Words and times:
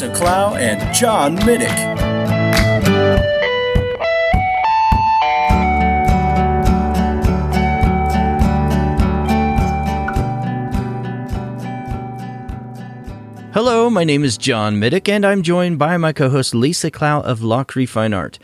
Lisa 0.00 0.14
Clough 0.14 0.54
and 0.54 0.94
John 0.94 1.36
Middick. 1.40 1.68
Hello, 13.52 13.90
my 13.90 14.04
name 14.04 14.24
is 14.24 14.38
John 14.38 14.76
Middick, 14.76 15.06
and 15.06 15.26
I'm 15.26 15.42
joined 15.42 15.78
by 15.78 15.98
my 15.98 16.14
co 16.14 16.30
host 16.30 16.54
Lisa 16.54 16.90
Clough 16.90 17.20
of 17.20 17.40
Lachri 17.40 17.86
Fine 17.86 18.14
Art. 18.14 18.38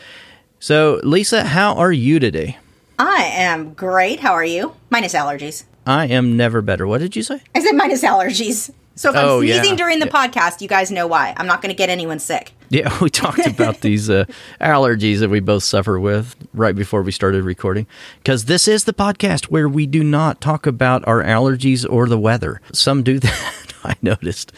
So, 0.60 1.00
Lisa, 1.04 1.44
how 1.44 1.74
are 1.76 1.92
you 1.92 2.18
today? 2.18 2.58
I 2.98 3.22
am 3.32 3.72
great. 3.72 4.20
How 4.20 4.32
are 4.32 4.44
you? 4.44 4.76
Minus 4.90 5.14
allergies. 5.14 5.64
I 5.86 6.04
am 6.08 6.36
never 6.36 6.60
better. 6.60 6.86
What 6.86 6.98
did 6.98 7.16
you 7.16 7.22
say? 7.22 7.40
I 7.54 7.62
said 7.62 7.72
minus 7.72 8.04
allergies. 8.04 8.70
So 8.96 9.10
if 9.10 9.16
Oh, 9.16 9.40
I'm 9.40 9.46
sneezing 9.46 9.70
yeah. 9.72 9.76
during 9.76 9.98
the 10.00 10.06
Yeah. 10.06 10.26
podcast, 10.26 10.60
you 10.62 10.68
guys 10.68 10.90
know 10.90 11.06
why. 11.06 11.34
I'm 11.36 11.46
not 11.46 11.60
going 11.62 11.68
to 11.70 11.76
get 11.76 11.90
anyone 11.90 12.18
sick. 12.18 12.52
Yeah, 12.70 12.96
we 13.00 13.10
talked 13.10 13.46
about 13.46 13.82
these 13.82 14.08
uh, 14.10 14.24
allergies 14.60 15.20
that 15.20 15.28
we 15.30 15.38
both 15.40 15.62
suffer 15.64 16.00
with 16.00 16.34
right 16.54 16.74
before 16.74 17.02
we 17.02 17.12
started 17.12 17.44
recording. 17.44 17.86
Because 18.18 18.46
this 18.46 18.66
is 18.66 18.84
the 18.84 18.94
podcast 18.94 19.44
where 19.44 19.68
we 19.68 19.86
do 19.86 20.02
not 20.02 20.40
talk 20.40 20.66
about 20.66 21.06
our 21.06 21.22
allergies 21.22 21.86
or 21.88 22.08
the 22.08 22.18
weather. 22.18 22.60
Some 22.72 23.02
do 23.02 23.18
that, 23.20 23.72
I 23.84 23.94
noticed. 24.02 24.50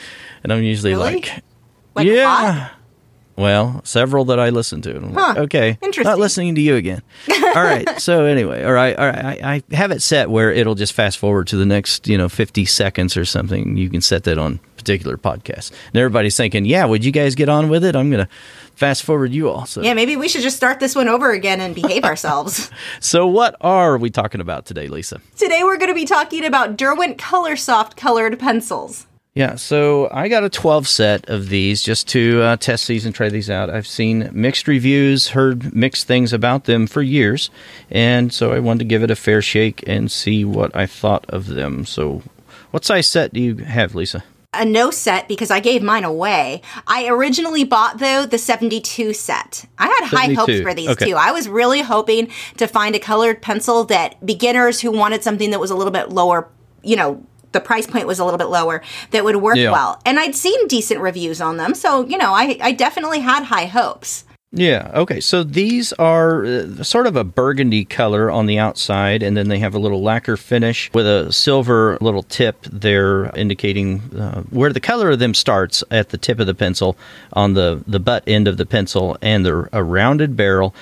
And 0.43 0.53
I'm 0.53 0.63
usually 0.63 0.93
Really? 0.93 1.15
like, 1.15 1.43
Like 1.97 2.07
yeah. 2.07 2.69
Well, 3.39 3.81
several 3.85 4.25
that 4.27 4.41
I 4.41 4.49
listened 4.51 4.83
to. 4.83 4.99
Like, 4.99 5.15
Huh. 5.15 5.35
Okay. 5.43 5.79
Interesting. 5.81 6.05
Not 6.11 6.19
listening 6.19 6.57
to 6.57 6.61
you 6.61 6.75
again. 6.75 7.03
All 7.31 7.63
right. 7.63 7.89
So 8.09 8.25
anyway, 8.25 8.65
all 8.65 8.73
right, 8.73 8.97
all 8.99 9.07
right. 9.07 9.43
I, 9.45 9.63
I 9.71 9.75
have 9.77 9.91
it 9.91 10.03
set 10.03 10.31
where 10.31 10.51
it'll 10.53 10.75
just 10.75 10.93
fast 10.93 11.19
forward 11.19 11.47
to 11.49 11.57
the 11.57 11.67
next, 11.67 12.07
you 12.09 12.17
know, 12.17 12.29
50 12.29 12.65
seconds 12.65 13.17
or 13.17 13.25
something. 13.25 13.77
You 13.77 13.91
can 13.91 14.01
set 14.01 14.25
that 14.25 14.39
on 14.39 14.59
particular 14.77 15.17
podcasts. 15.19 15.71
And 15.89 15.97
everybody's 15.97 16.37
thinking, 16.37 16.65
yeah, 16.65 16.85
would 16.85 17.05
you 17.05 17.13
guys 17.13 17.35
get 17.35 17.49
on 17.49 17.69
with 17.69 17.85
it? 17.85 17.95
I'm 17.97 18.11
going 18.11 18.25
to 18.25 18.33
fast 18.75 19.03
forward 19.03 19.33
you 19.33 19.49
all. 19.51 19.67
So, 19.67 19.83
Yeah, 19.83 19.95
maybe 19.95 20.17
we 20.17 20.29
should 20.29 20.43
just 20.43 20.57
start 20.57 20.81
this 20.81 20.95
one 20.95 21.09
over 21.09 21.31
again 21.33 21.61
and 21.61 21.75
behave 21.75 22.05
ourselves. 22.13 22.71
so 23.01 23.27
what 23.27 23.57
are 23.61 23.99
we 23.99 24.11
talking 24.11 24.41
about 24.41 24.65
today, 24.67 24.89
Lisa? 24.89 25.21
Today 25.37 25.63
we're 25.65 25.77
going 25.79 25.91
to 25.91 25.95
be 25.95 26.05
talking 26.07 26.45
about 26.45 26.77
Derwent 26.77 27.19
Color 27.19 27.57
Soft 27.57 27.97
colored 27.97 28.39
pencils. 28.39 29.07
Yeah, 29.35 29.55
so 29.55 30.09
I 30.11 30.29
got 30.29 30.43
a 30.43 30.49
12 30.49 30.89
set 30.89 31.29
of 31.29 31.49
these 31.49 31.83
just 31.83 32.09
to 32.09 32.43
uh, 32.43 32.57
test 32.57 32.89
these 32.89 33.07
and 33.07 33.15
try 33.15 33.29
these 33.29 33.49
out. 33.49 33.71
I've 33.71 33.87
seen 33.87 34.31
mixed 34.33 34.67
reviews, 34.67 35.29
heard 35.29 35.75
mixed 35.75 36.07
things 36.07 36.33
about 36.33 36.65
them 36.65 36.87
for 36.87 37.03
years, 37.03 37.51
and 37.91 38.33
so 38.33 38.53
I 38.53 38.59
wanted 38.59 38.81
to 38.81 38.85
give 38.87 39.03
it 39.03 39.11
a 39.11 39.17
fair 39.17 39.41
shake 39.41 39.85
and 39.87 40.11
see 40.11 40.45
what 40.45 40.75
I 40.75 40.87
thought 40.87 41.25
of 41.29 41.47
them. 41.47 41.85
So, 41.85 42.23
what 42.73 42.85
size 42.85 43.07
set 43.07 43.33
do 43.33 43.41
you 43.41 43.57
have, 43.59 43.95
Lisa? 43.95 44.25
A 44.55 44.65
no 44.65 44.91
set 44.91 45.29
because 45.29 45.51
I 45.51 45.61
gave 45.61 45.83
mine 45.83 46.05
away. 46.05 46.63
I 46.87 47.07
originally 47.09 47.65
bought 47.65 47.99
though 47.99 48.25
the 48.25 48.39
72 48.39 49.13
set. 49.13 49.67
I 49.79 49.87
had 49.87 50.05
high 50.07 50.33
hopes 50.33 50.63
for 50.63 50.73
these 50.73 50.89
okay. 50.89 51.11
too. 51.11 51.17
I 51.17 51.33
was 51.33 51.49
really 51.49 51.83
hoping 51.83 52.31
to 52.57 52.67
find 52.67 52.97
a 52.97 52.99
colored 52.99 53.43
pencil 53.43 53.85
that 53.85 54.25
beginners 54.25 54.81
who 54.81 54.91
wanted 54.91 55.23
something 55.23 55.51
that 55.51 55.61
was 55.61 55.71
a 55.71 55.77
little 55.77 55.93
bit 55.93 56.09
lower, 56.09 56.49
you 56.83 56.97
know, 56.97 57.25
the 57.53 57.61
price 57.61 57.87
point 57.87 58.07
was 58.07 58.19
a 58.19 58.25
little 58.25 58.39
bit 58.39 58.49
lower 58.49 58.83
that 59.11 59.25
would 59.25 59.37
work 59.37 59.57
Yeah. 59.57 59.73
well. 59.73 60.01
And 60.05 60.19
I'd 60.19 60.35
seen 60.35 60.67
decent 60.69 61.01
reviews 61.01 61.41
on 61.41 61.57
them, 61.57 61.75
so 61.75 62.05
you 62.07 62.19
know, 62.19 62.33
I 62.35 62.59
I 62.61 62.73
definitely 62.73 63.21
had 63.21 63.45
high 63.45 63.67
hopes. 63.67 64.25
Yeah, 64.51 64.91
okay. 64.95 65.21
So 65.21 65.43
these 65.45 65.93
are 65.99 66.43
uh, 66.47 66.83
sort 66.83 67.07
of 67.07 67.17
a 67.17 67.23
burgundy 67.25 67.85
color 67.85 68.31
on 68.31 68.47
the 68.47 68.59
outside, 68.59 69.23
and 69.23 69.37
then 69.37 69.49
they 69.49 69.59
have 69.59 69.75
a 69.75 69.79
little 69.79 70.03
lacquer 70.03 70.39
finish 70.39 70.91
with 70.95 71.07
a 71.07 71.31
silver 71.31 71.99
little 72.01 72.23
tip 72.23 72.63
there 72.63 73.27
indicating 73.37 74.01
uh, 74.19 74.41
where 74.49 74.73
the 74.73 74.81
color 74.81 75.11
of 75.11 75.19
them 75.19 75.35
starts 75.35 75.85
at 75.91 76.09
the 76.09 76.17
tip 76.17 76.41
of 76.41 76.47
the 76.47 76.55
pencil 76.55 76.97
on 77.35 77.53
the, 77.53 77.85
the 77.87 78.01
butt 78.01 78.25
end 78.27 78.49
of 78.49 78.57
the 78.57 78.65
pencil, 78.65 79.19
and 79.21 79.45
they're 79.45 79.69
a 79.71 79.83
rounded 79.85 80.35
barrel. 80.35 80.75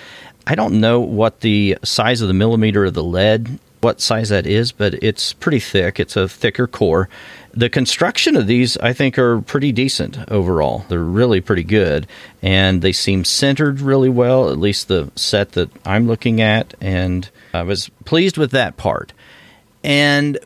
I 0.47 0.55
don't 0.55 0.79
know 0.81 1.01
what 1.01 1.41
the 1.41 1.77
size 1.83 2.21
of 2.21 2.29
the 2.29 2.35
millimeter 2.35 2.85
of 2.85 2.95
the 2.95 3.03
lead, 3.03 3.59
what 3.81 4.01
size 4.01 4.29
that 4.31 4.47
is, 4.47 4.73
but 4.73 4.95
it's 5.03 5.33
pretty 5.33 5.61
thick. 5.61 6.01
It's 6.01 6.17
a 6.17 6.29
thicker 6.29 6.67
core. 6.67 7.09
The 7.53 7.71
construction 7.71 8.37
of 8.37 8.47
these, 8.47 8.77
I 8.79 8.93
think, 8.93 9.19
are 9.19 9.41
pretty 9.41 9.73
decent 9.73 10.19
overall. 10.31 10.85
They're 10.89 10.99
really 10.99 11.41
pretty 11.41 11.65
good, 11.65 12.07
and 12.43 12.83
they 12.83 12.93
seem 12.93 13.25
centered 13.25 13.81
really 13.81 14.11
well, 14.11 14.51
at 14.51 14.59
least 14.59 14.89
the 14.89 15.11
set 15.17 15.53
that 15.53 15.71
I'm 15.87 16.07
looking 16.07 16.41
at, 16.41 16.75
and 16.81 17.29
I 17.55 17.63
was 17.63 17.91
pleased 18.05 18.37
with 18.37 18.51
that 18.51 18.77
part. 18.77 19.13
And 19.83 20.39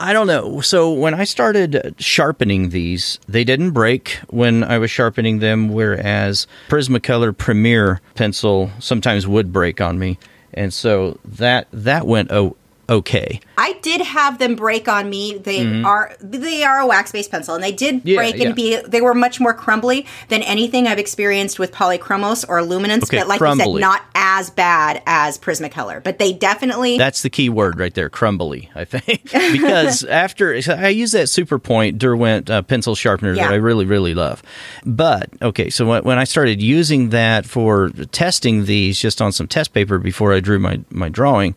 I 0.00 0.12
don't 0.12 0.26
know. 0.26 0.60
So 0.60 0.92
when 0.92 1.14
I 1.14 1.22
started 1.22 1.94
sharpening 1.98 2.70
these, 2.70 3.20
they 3.28 3.44
didn't 3.44 3.70
break 3.70 4.18
when 4.30 4.64
I 4.64 4.78
was 4.78 4.90
sharpening 4.90 5.38
them, 5.38 5.68
whereas 5.68 6.48
Prismacolor 6.68 7.36
Premier 7.36 8.00
pencil 8.16 8.72
sometimes 8.80 9.28
would 9.28 9.52
break 9.52 9.80
on 9.80 10.00
me, 10.00 10.18
and 10.54 10.72
so 10.72 11.18
that 11.24 11.66
that 11.72 12.06
went 12.06 12.30
o- 12.30 12.56
okay. 12.92 13.40
I 13.58 13.72
did 13.82 14.00
have 14.00 14.38
them 14.38 14.54
break 14.56 14.88
on 14.88 15.08
me. 15.10 15.38
They 15.38 15.82
are 15.82 16.14
they 16.20 16.62
are 16.64 16.78
a 16.80 16.86
wax 16.86 17.12
based 17.12 17.30
pencil, 17.30 17.54
and 17.54 17.62
they 17.64 17.72
did 17.72 17.92
Mm-hmm. 17.92 18.08
Yeah, 18.08 18.16
break 18.16 18.36
yeah. 18.36 18.46
and 18.46 18.54
be. 18.56 18.76
They 18.76 19.00
were 19.00 19.14
much 19.14 19.38
more 19.40 19.52
crumbly 19.54 20.06
than 20.28 20.42
anything 20.42 20.86
I've 20.86 20.98
experienced 20.98 21.58
with 21.58 21.72
polychromos 21.72 22.44
or 22.48 22.62
luminance. 22.62 23.04
Okay, 23.04 23.18
but 23.18 23.28
like 23.28 23.38
crumbly. 23.38 23.66
you 23.66 23.74
said, 23.74 23.80
not 23.80 24.02
as 24.14 24.50
bad 24.50 25.02
as 25.06 25.38
Prismacolor. 25.38 26.02
But 26.02 26.18
they 26.18 26.32
definitely 26.32 26.96
That's 26.98 27.22
the 27.22 27.30
key 27.30 27.48
word 27.48 27.78
right 27.78 27.92
there, 27.94 28.08
crumbly, 28.08 28.70
I 28.74 28.84
think. 28.84 29.24
because 29.52 30.04
after 30.24 30.58
I 30.68 30.88
use 30.88 31.12
that 31.12 31.28
Super 31.28 31.58
Point 31.58 31.98
Derwent 31.98 32.50
uh, 32.50 32.62
pencil 32.62 32.94
sharpener 32.94 33.34
Yeah. 33.34 33.48
that 33.48 33.52
I 33.52 33.56
really, 33.56 33.84
really 33.84 34.14
love. 34.14 34.42
But, 34.84 35.30
okay, 35.42 35.68
so 35.70 35.86
when, 35.86 36.02
when 36.04 36.18
I 36.18 36.24
started 36.24 36.62
using 36.62 37.10
that 37.10 37.44
for 37.46 37.90
testing 38.12 38.64
these 38.64 38.98
just 38.98 39.20
on 39.20 39.32
some 39.32 39.46
test 39.48 39.72
paper 39.72 39.98
before 39.98 40.32
I 40.32 40.40
drew 40.40 40.58
my, 40.58 40.80
my 40.90 41.08
drawing, 41.08 41.54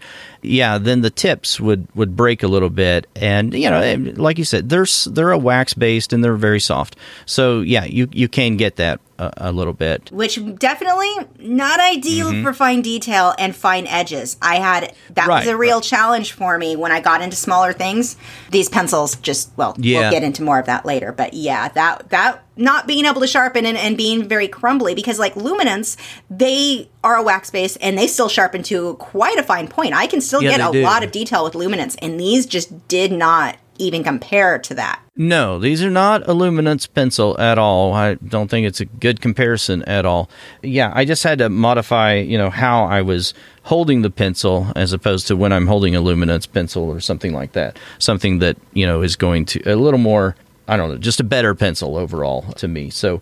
yeah, 0.47 0.77
then 0.77 1.01
the 1.01 1.09
tips 1.09 1.59
would, 1.59 1.87
would 1.95 2.15
break 2.15 2.43
a 2.43 2.47
little 2.47 2.69
bit. 2.69 3.07
And, 3.15 3.53
you 3.53 3.69
know, 3.69 4.13
like 4.15 4.37
you 4.37 4.43
said, 4.43 4.69
they're, 4.69 4.85
they're 5.07 5.31
a 5.31 5.37
wax 5.37 5.73
based 5.73 6.13
and 6.13 6.23
they're 6.23 6.35
very 6.35 6.59
soft. 6.59 6.95
So, 7.25 7.61
yeah, 7.61 7.85
you, 7.85 8.07
you 8.11 8.27
can 8.27 8.57
get 8.57 8.77
that 8.77 8.99
a, 9.17 9.31
a 9.37 9.51
little 9.51 9.73
bit. 9.73 10.11
which 10.11 10.39
definitely 10.59 11.09
not 11.39 11.79
ideal 11.79 12.43
for 12.43 12.53
fine 12.53 12.81
detail 12.81 13.33
and 13.39 13.55
fine 13.55 13.87
edges. 13.87 14.37
I 14.41 14.55
had 14.57 14.83
that 14.83 15.25
Mm-hmm. 15.25 15.29
Right, 15.29 15.39
was 15.45 15.47
a 15.47 15.57
real 15.57 15.81
challenge 15.81 16.33
for 16.33 16.57
me 16.57 16.75
when 16.75 16.91
I 16.91 16.99
got 16.99 17.21
into 17.21 17.35
smaller 17.35 17.73
things. 17.73 18.17
These 18.51 18.69
pencils 18.69 19.15
just 19.17 19.51
well, 19.57 19.75
Yeah. 19.77 19.99
we'll 20.01 20.11
get 20.11 20.23
into 20.23 20.43
more 20.43 20.59
of 20.59 20.65
that 20.67 20.85
later. 20.85 21.11
But 21.11 21.33
yeah, 21.33 21.69
that 21.69 22.09
that 22.09 22.43
not 22.57 22.87
being 22.87 23.05
able 23.05 23.19
to 23.21 23.27
sharpen 23.27 23.65
and, 23.65 23.77
and 23.77 23.97
being 23.97 24.27
very 24.27 24.47
crumbly 24.47 24.95
because 24.95 25.19
like 25.19 25.35
luminance, 25.35 25.97
they 26.29 26.89
are 27.03 27.15
a 27.15 27.23
wax 27.23 27.49
base 27.49 27.75
and 27.77 27.97
they 27.97 28.07
still 28.07 28.29
sharpen 28.29 28.63
to 28.63 28.95
quite 28.95 29.37
a 29.37 29.43
fine 29.43 29.67
point. 29.67 29.93
I 29.93 30.07
can 30.07 30.21
still 30.21 30.41
Yeah, 30.43 30.57
get 30.57 30.69
a 30.69 30.71
do. 30.71 30.81
lot 30.81 31.03
of 31.03 31.11
detail 31.11 31.43
with 31.43 31.55
luminance, 31.55 31.95
and 32.01 32.19
these 32.19 32.45
just 32.45 32.87
did 32.87 33.11
not 33.11 33.57
even 33.77 34.03
compare 34.03 34.59
to 34.59 34.73
that. 34.75 35.01
No, 35.17 35.59
these 35.59 35.83
are 35.83 35.89
not 35.89 36.27
Illuminance 36.27 36.87
pencil 36.87 37.39
at 37.39 37.57
all. 37.57 37.93
I 37.93 38.15
don't 38.15 38.49
think 38.49 38.67
it's 38.67 38.81
a 38.81 38.85
good 38.85 39.21
comparison 39.21 39.81
at 39.83 40.05
all. 40.05 40.29
Yeah, 40.61 40.91
I 40.93 41.05
just 41.05 41.23
had 41.23 41.39
to 41.39 41.49
modify, 41.49 42.15
you 42.15 42.37
know, 42.37 42.49
how 42.49 42.85
I 42.85 43.01
was 43.01 43.33
holding 43.63 44.01
the 44.01 44.09
pencil 44.09 44.67
as 44.75 44.91
opposed 44.91 45.27
to 45.27 45.35
when 45.35 45.53
I'm 45.53 45.67
holding 45.67 45.95
a 45.95 46.01
luminance 46.01 46.45
pencil 46.45 46.83
or 46.83 46.99
something 46.99 47.33
like 47.33 47.53
that. 47.53 47.79
Something 47.97 48.39
that, 48.39 48.57
you 48.73 48.85
know, 48.85 49.01
is 49.01 49.15
going 49.15 49.45
to 49.45 49.61
a 49.71 49.75
little 49.75 49.99
more, 49.99 50.35
I 50.67 50.75
don't 50.75 50.89
know, 50.89 50.97
just 50.97 51.19
a 51.19 51.23
better 51.23 51.55
pencil 51.55 51.97
overall 51.97 52.41
to 52.53 52.67
me. 52.67 52.89
So 52.89 53.21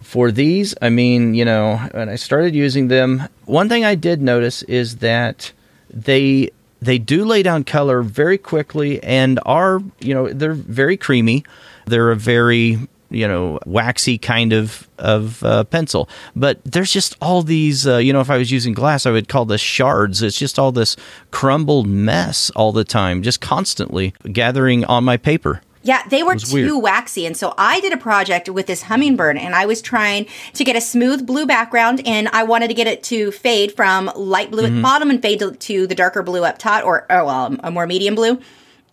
for 0.00 0.30
these, 0.30 0.74
I 0.80 0.90
mean, 0.90 1.34
you 1.34 1.44
know, 1.44 1.76
when 1.92 2.08
I 2.08 2.16
started 2.16 2.54
using 2.54 2.88
them, 2.88 3.28
one 3.46 3.68
thing 3.68 3.84
I 3.84 3.94
did 3.94 4.22
notice 4.22 4.62
is 4.64 4.96
that 4.96 5.52
they 5.90 6.50
they 6.82 6.98
do 6.98 7.24
lay 7.24 7.42
down 7.42 7.62
color 7.62 8.02
very 8.02 8.36
quickly 8.36 9.02
and 9.02 9.38
are 9.46 9.80
you 10.00 10.12
know 10.12 10.28
they're 10.28 10.52
very 10.52 10.96
creamy. 10.96 11.44
They're 11.86 12.10
a 12.10 12.16
very 12.16 12.78
you 13.08 13.28
know 13.28 13.60
waxy 13.66 14.18
kind 14.18 14.52
of 14.52 14.88
of 14.98 15.42
uh, 15.44 15.64
pencil. 15.64 16.08
But 16.34 16.60
there's 16.64 16.92
just 16.92 17.16
all 17.22 17.42
these 17.42 17.86
uh, 17.86 17.98
you 17.98 18.12
know 18.12 18.20
if 18.20 18.30
i 18.30 18.36
was 18.36 18.50
using 18.50 18.74
glass 18.74 19.06
i 19.06 19.10
would 19.10 19.28
call 19.28 19.44
this 19.44 19.60
shards. 19.60 20.22
It's 20.22 20.38
just 20.38 20.58
all 20.58 20.72
this 20.72 20.96
crumbled 21.30 21.86
mess 21.86 22.50
all 22.50 22.72
the 22.72 22.84
time 22.84 23.22
just 23.22 23.40
constantly 23.40 24.12
gathering 24.32 24.84
on 24.86 25.04
my 25.04 25.16
paper 25.16 25.62
Yeah, 25.82 26.02
they 26.08 26.22
were 26.22 26.36
too 26.36 26.54
weird. 26.74 26.82
waxy. 26.82 27.26
And 27.26 27.36
so 27.36 27.54
I 27.58 27.80
did 27.80 27.92
a 27.92 27.96
project 27.96 28.48
with 28.48 28.66
this 28.66 28.82
hummingbird 28.82 29.36
and 29.36 29.54
I 29.54 29.66
was 29.66 29.82
trying 29.82 30.26
to 30.54 30.64
get 30.64 30.76
a 30.76 30.80
smooth 30.80 31.26
blue 31.26 31.46
background 31.46 32.02
and 32.06 32.28
I 32.28 32.44
wanted 32.44 32.68
to 32.68 32.74
get 32.74 32.86
it 32.86 33.02
to 33.04 33.32
fade 33.32 33.72
from 33.74 34.10
light 34.14 34.50
blue 34.50 34.62
Mm-hmm. 34.62 34.74
at 34.74 34.76
the 34.78 34.82
bottom 34.82 35.10
and 35.10 35.20
fade 35.20 35.40
to, 35.40 35.52
to 35.52 35.86
the 35.86 35.94
darker 35.94 36.22
blue 36.22 36.44
up 36.44 36.58
top 36.58 36.84
or, 36.84 37.06
or 37.10 37.24
well, 37.24 37.56
a 37.64 37.70
more 37.70 37.86
medium 37.86 38.14
blue. 38.14 38.40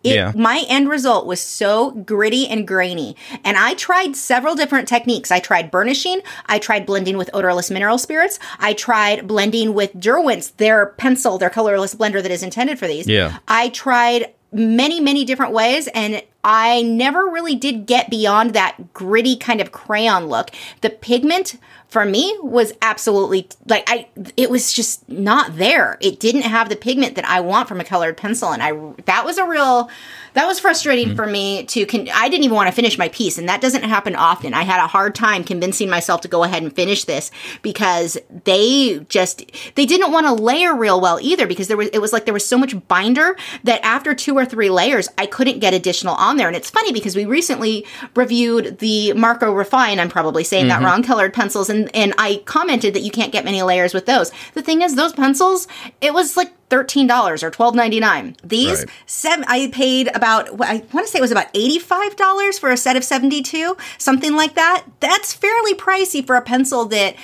It, 0.02 0.16
Yeah. 0.16 0.32
My 0.34 0.64
end 0.70 0.90
result 0.90 1.28
was 1.28 1.42
so 1.42 1.92
gritty 1.92 2.48
and 2.48 2.66
grainy. 2.66 3.18
And 3.44 3.58
I 3.58 3.74
tried 3.74 4.16
several 4.16 4.56
different 4.56 4.88
techniques. 4.88 5.30
I 5.30 5.40
tried 5.40 5.70
burnishing. 5.72 6.22
I 6.46 6.58
tried 6.58 6.86
blending 6.86 7.18
with 7.18 7.30
odorless 7.34 7.70
mineral 7.70 7.98
spirits. 7.98 8.40
I 8.60 8.74
tried 8.74 9.28
blending 9.28 9.74
with 9.74 9.94
Derwent's, 10.00 10.52
their 10.52 10.88
pencil, 10.98 11.38
their 11.38 11.50
colorless 11.50 11.94
blender 11.96 12.22
that 12.24 12.32
is 12.32 12.44
intended 12.44 12.80
for 12.80 12.88
these. 12.88 13.08
Yeah. 13.08 13.40
I 13.48 13.70
tried 13.70 14.34
many, 14.54 15.00
many 15.02 15.26
different 15.26 15.52
ways, 15.54 15.88
and 15.90 16.24
I 16.44 16.82
never 16.84 17.28
really 17.28 17.56
did 17.56 17.86
get 17.86 18.10
beyond 18.10 18.54
that 18.54 18.94
gritty 18.94 19.36
kind 19.36 19.60
of 19.60 19.72
crayon 19.72 20.28
look. 20.28 20.52
The 20.82 20.90
pigment 20.90 21.58
for 21.90 22.06
me 22.06 22.38
was 22.44 22.72
absolutely 22.84 23.50
like 23.66 23.84
I 23.88 24.08
it 24.38 24.52
was 24.52 24.72
just 24.72 25.10
not 25.10 25.58
there. 25.58 25.98
It 26.00 26.20
didn't 26.20 26.44
have 26.44 26.70
the 26.70 26.76
pigment 26.76 27.16
that 27.16 27.26
I 27.26 27.40
want 27.40 27.68
from 27.68 27.82
a 27.82 27.84
colored 27.84 28.16
pencil 28.16 28.52
and 28.52 28.62
I 28.62 28.72
that 29.06 29.26
was 29.26 29.40
a 29.40 29.46
real 29.46 29.90
that 30.34 30.46
was 30.46 30.60
frustrating 30.60 31.16
for 31.16 31.26
me 31.26 31.66
to 31.66 31.88
con- 31.88 32.08
I 32.14 32.30
didn't 32.30 32.44
even 32.44 32.56
want 32.56 32.68
to 32.70 32.76
finish 32.76 33.00
my 33.00 33.10
piece 33.10 33.40
and 33.40 33.50
that 33.50 33.60
doesn't 33.60 33.82
happen 33.84 34.16
often. 34.16 34.54
I 34.54 34.62
had 34.62 34.84
a 34.84 34.88
hard 34.88 35.16
time 35.16 35.44
convincing 35.44 35.90
myself 35.90 36.22
to 36.22 36.28
go 36.28 36.44
ahead 36.44 36.62
and 36.62 36.74
finish 36.74 37.06
this 37.06 37.32
because 37.64 38.20
they 38.44 39.00
just 39.10 39.52
they 39.74 39.88
didn't 39.88 40.12
want 40.12 40.28
to 40.28 40.34
layer 40.34 40.76
real 40.76 41.02
well 41.02 41.18
either 41.20 41.48
because 41.48 41.68
there 41.68 41.78
was 41.78 41.90
it 41.90 42.00
was 42.00 42.14
like 42.14 42.26
there 42.26 42.34
was 42.36 42.46
so 42.46 42.58
much 42.58 42.88
binder 42.88 43.36
that 43.64 43.84
after 43.84 44.14
two 44.14 44.38
or 44.38 44.46
three 44.46 44.70
layers 44.70 45.10
I 45.18 45.26
couldn't 45.26 45.58
get 45.58 45.74
additional 45.74 46.14
on 46.30 46.38
there 46.38 46.48
and 46.48 46.56
it's 46.56 46.70
funny 46.70 46.94
because 46.94 47.16
we 47.16 47.26
recently 47.26 47.86
reviewed 48.16 48.80
the 48.80 49.14
Marco 49.14 49.52
Refine 49.52 50.00
I'm 50.00 50.10
probably 50.10 50.44
saying 50.44 50.68
that 50.68 50.78
mm-hmm. 50.78 50.86
wrong 50.86 51.04
colored 51.04 51.34
pencils 51.34 51.70
and 51.70 51.94
and 51.96 52.14
I 52.18 52.42
commented 52.46 52.94
that 52.94 53.02
you 53.02 53.12
can't 53.12 53.32
get 53.32 53.44
many 53.46 53.62
layers 53.62 53.94
with 53.94 54.06
those. 54.06 54.32
The 54.54 54.62
thing 54.62 54.82
is 54.82 54.96
those 54.96 55.14
pencils 55.14 55.68
it 56.02 56.14
was 56.14 56.38
like 56.38 56.54
thirteen 56.70 57.08
dollars 57.08 57.44
or 57.44 57.50
twelve 57.50 57.76
ninety 57.76 58.00
nine. 58.00 58.36
These 58.44 58.80
Right. 58.80 58.90
seven 59.08 59.46
I 59.48 59.70
paid 59.72 60.10
about 60.16 60.50
I 60.62 60.84
want 60.94 61.06
to 61.06 61.12
say 61.12 61.20
it 61.20 61.22
was 61.22 61.32
about 61.32 61.48
eighty 61.54 61.80
five 61.80 62.16
dollars 62.16 62.60
for 62.60 62.70
a 62.70 62.78
set 62.78 62.96
of 62.96 63.04
seventy 63.04 63.42
two, 63.42 63.76
something 63.98 64.36
like 64.36 64.56
that. 64.56 64.84
That's 65.00 65.34
fairly 65.34 65.74
pricey 65.74 66.26
for 66.26 66.36
a 66.36 66.42
pencil 66.42 66.86
that 66.86 67.16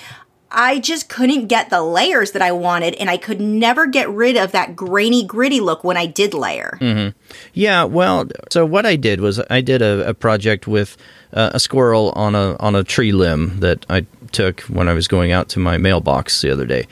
I 0.52 0.80
just 0.80 1.10
couldn't 1.10 1.48
get 1.48 1.70
the 1.70 1.82
layers 1.82 2.32
that 2.32 2.42
I 2.42 2.52
wanted, 2.52 2.96
and 2.96 3.10
I 3.10 3.18
could 3.18 3.42
never 3.42 3.88
get 3.88 4.10
rid 4.10 4.38
of 4.38 4.52
that 4.54 4.76
grainy, 4.76 5.26
gritty 5.26 5.60
look 5.60 5.84
when 5.84 5.98
I 5.98 6.06
did 6.06 6.34
layer. 6.34 6.78
Yeah, 7.54 7.84
well, 7.84 8.28
so 8.50 8.66
what 8.66 8.86
I 8.86 8.96
did 8.96 9.20
was 9.20 9.42
I 9.50 9.62
did 9.62 9.82
a, 9.82 10.10
a 10.10 10.14
project 10.14 10.68
with 10.68 10.98
uh, 11.34 11.52
a 11.54 11.60
squirrel 11.60 12.12
on 12.16 12.36
a 12.36 12.56
on 12.60 12.76
a 12.76 12.84
tree 12.84 13.12
limb 13.12 13.60
that 13.60 13.86
I 13.90 14.06
took 14.32 14.62
when 14.62 14.88
I 14.88 14.94
was 14.94 15.08
going 15.08 15.32
out 15.32 15.50
to 15.50 15.60
my 15.60 15.78
mailbox 15.78 16.42
the 16.42 16.52
other 16.52 16.66
day, 16.66 16.88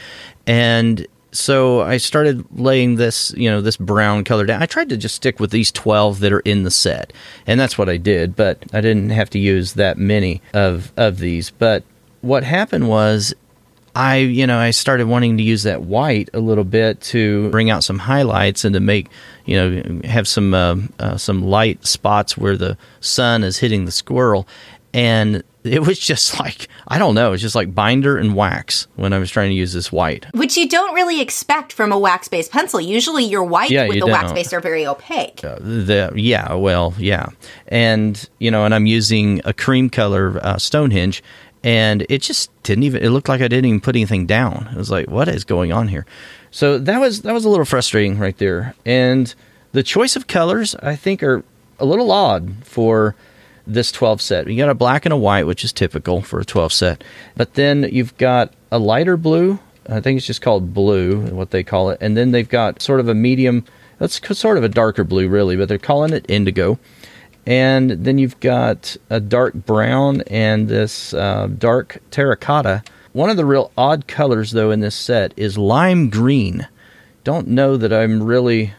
and 0.45 1.05
so 1.31 1.81
I 1.81 1.97
started 1.97 2.45
laying 2.59 2.95
this, 2.95 3.33
you 3.35 3.49
know, 3.49 3.59
this 3.59 3.77
brown 3.77 4.23
color 4.23 4.45
down. 4.45 4.61
I 4.61 4.67
tried 4.67 4.89
to 4.89 4.97
just 4.97 5.15
stick 5.15 5.39
with 5.39 5.51
these 5.51 5.71
twelve 5.71 6.19
that 6.19 6.33
are 6.33 6.41
in 6.41 6.63
the 6.63 6.71
set, 6.71 7.13
and 7.47 7.59
that's 7.59 7.77
what 7.77 7.89
I 7.89 7.97
did. 7.97 8.35
But 8.35 8.63
I 8.73 8.81
didn't 8.81 9.09
have 9.11 9.29
to 9.31 9.39
use 9.39 9.73
that 9.73 9.97
many 9.97 10.41
of 10.53 10.91
of 10.97 11.19
these. 11.19 11.49
But 11.49 11.83
what 12.21 12.43
happened 12.43 12.87
was 12.87 13.33
I, 13.95 14.17
you 14.17 14.47
know, 14.47 14.57
I 14.57 14.71
started 14.71 15.07
wanting 15.07 15.37
to 15.37 15.43
use 15.43 15.63
that 15.63 15.83
white 15.83 16.29
a 16.33 16.39
little 16.39 16.63
bit 16.63 16.99
to 17.01 17.49
bring 17.51 17.69
out 17.69 17.83
some 17.83 17.99
highlights 17.99 18.65
and 18.65 18.73
to 18.73 18.79
make, 18.79 19.07
you 19.45 19.55
know, 19.55 20.01
have 20.05 20.27
some 20.27 20.53
uh, 20.53 20.77
uh, 20.99 21.17
some 21.17 21.43
light 21.43 21.85
spots 21.85 22.37
where 22.37 22.57
the 22.57 22.77
sun 23.01 23.43
is 23.43 23.57
hitting 23.59 23.85
the 23.85 23.91
squirrel, 23.91 24.47
and 24.95 25.43
it 25.63 25.85
was 25.85 25.99
just 26.11 26.39
like 26.39 26.67
I 26.87 26.97
don't 26.97 27.13
know, 27.15 27.33
it's 27.33 27.41
just 27.41 27.55
like 27.55 27.75
binder 27.75 28.17
and 28.17 28.35
wax 28.35 28.87
when 28.95 29.13
I 29.13 29.19
was 29.19 29.29
trying 29.29 29.49
to 29.51 29.55
use 29.55 29.73
this 29.73 29.91
white. 29.91 30.25
Which 30.33 30.57
you 30.57 30.67
don't 30.67 30.93
really 30.95 31.21
expect 31.21 31.71
from 31.71 31.91
a 31.91 31.99
wax 31.99 32.27
based 32.27 32.51
pencil. 32.51 32.81
Usually, 32.81 33.23
your 33.23 33.43
white 33.43 33.69
Yeah, 33.69 33.87
with 33.87 33.95
you 33.97 34.01
the 34.01 34.07
wax 34.07 34.25
don't. 34.25 34.35
based 34.35 34.53
are 34.53 34.59
very 34.59 34.87
opaque. 34.87 35.43
Uh, 35.43 35.57
the 35.59 36.11
yeah, 36.15 36.53
well, 36.55 36.95
yeah, 36.97 37.27
and 37.67 38.27
you 38.39 38.49
know, 38.49 38.65
and 38.65 38.73
I'm 38.73 38.87
using 38.87 39.39
a 39.45 39.53
cream 39.53 39.89
color 39.89 40.39
uh, 40.43 40.57
Stonehenge, 40.57 41.21
and 41.63 42.05
it 42.09 42.21
just 42.21 42.51
didn't 42.63 42.83
even. 42.83 43.03
It 43.03 43.09
looked 43.09 43.29
like 43.29 43.41
I 43.41 43.47
didn't 43.47 43.65
even 43.65 43.81
put 43.81 43.95
anything 43.95 44.25
down. 44.25 44.69
It 44.71 44.77
was 44.77 44.91
like, 44.91 45.09
what 45.09 45.27
is 45.27 45.43
going 45.43 45.71
on 45.71 45.87
here? 45.87 46.05
So 46.51 46.77
that 46.77 46.99
was 46.99 47.21
that 47.21 47.33
was 47.33 47.45
a 47.45 47.49
little 47.49 47.65
frustrating 47.65 48.19
right 48.19 48.37
there. 48.37 48.75
And 48.85 49.33
the 49.71 49.83
choice 49.83 50.15
of 50.15 50.27
colors, 50.27 50.75
I 50.75 50.95
think, 50.95 51.23
are 51.23 51.43
a 51.79 51.85
little 51.85 52.11
odd 52.11 52.53
for 52.63 53.15
this 53.65 53.91
12 53.91 54.21
set. 54.21 54.47
You 54.47 54.57
got 54.57 54.69
a 54.69 54.75
black 54.75 55.05
and 55.05 55.13
a 55.13 55.17
white, 55.17 55.47
which 55.47 55.63
is 55.63 55.71
typical 55.71 56.21
for 56.21 56.39
a 56.39 56.45
12 56.45 56.73
set, 56.73 57.03
but 57.35 57.53
then 57.53 57.87
you've 57.91 58.15
got 58.17 58.53
a 58.71 58.79
lighter 58.79 59.17
blue. 59.17 59.59
I 59.89 59.99
think 59.99 60.17
it's 60.17 60.27
just 60.27 60.41
called 60.41 60.73
blue, 60.73 61.27
what 61.27 61.51
they 61.51 61.63
call 61.63 61.89
it, 61.89 61.97
and 62.01 62.15
then 62.15 62.31
they've 62.31 62.47
got 62.47 62.81
sort 62.81 62.99
of 62.99 63.07
a 63.07 63.13
medium. 63.13 63.65
That's 63.99 64.19
sort 64.37 64.57
of 64.57 64.63
a 64.63 64.69
darker 64.69 65.03
blue, 65.03 65.27
really, 65.27 65.55
but 65.55 65.67
they're 65.69 65.77
calling 65.77 66.13
it 66.13 66.25
indigo. 66.29 66.79
And 67.45 67.91
then 67.91 68.17
you've 68.17 68.39
got 68.39 68.95
a 69.09 69.19
dark 69.19 69.53
brown 69.53 70.21
and 70.27 70.67
this 70.67 71.13
uh, 71.13 71.47
dark 71.57 72.01
terracotta. 72.09 72.83
One 73.11 73.29
of 73.29 73.37
the 73.37 73.45
real 73.45 73.71
odd 73.77 74.07
colors, 74.07 74.51
though, 74.51 74.71
in 74.71 74.79
this 74.79 74.95
set 74.95 75.33
is 75.35 75.57
lime 75.57 76.09
green. 76.09 76.67
Don't 77.23 77.49
know 77.49 77.77
that 77.77 77.93
I'm 77.93 78.23
really, 78.23 78.73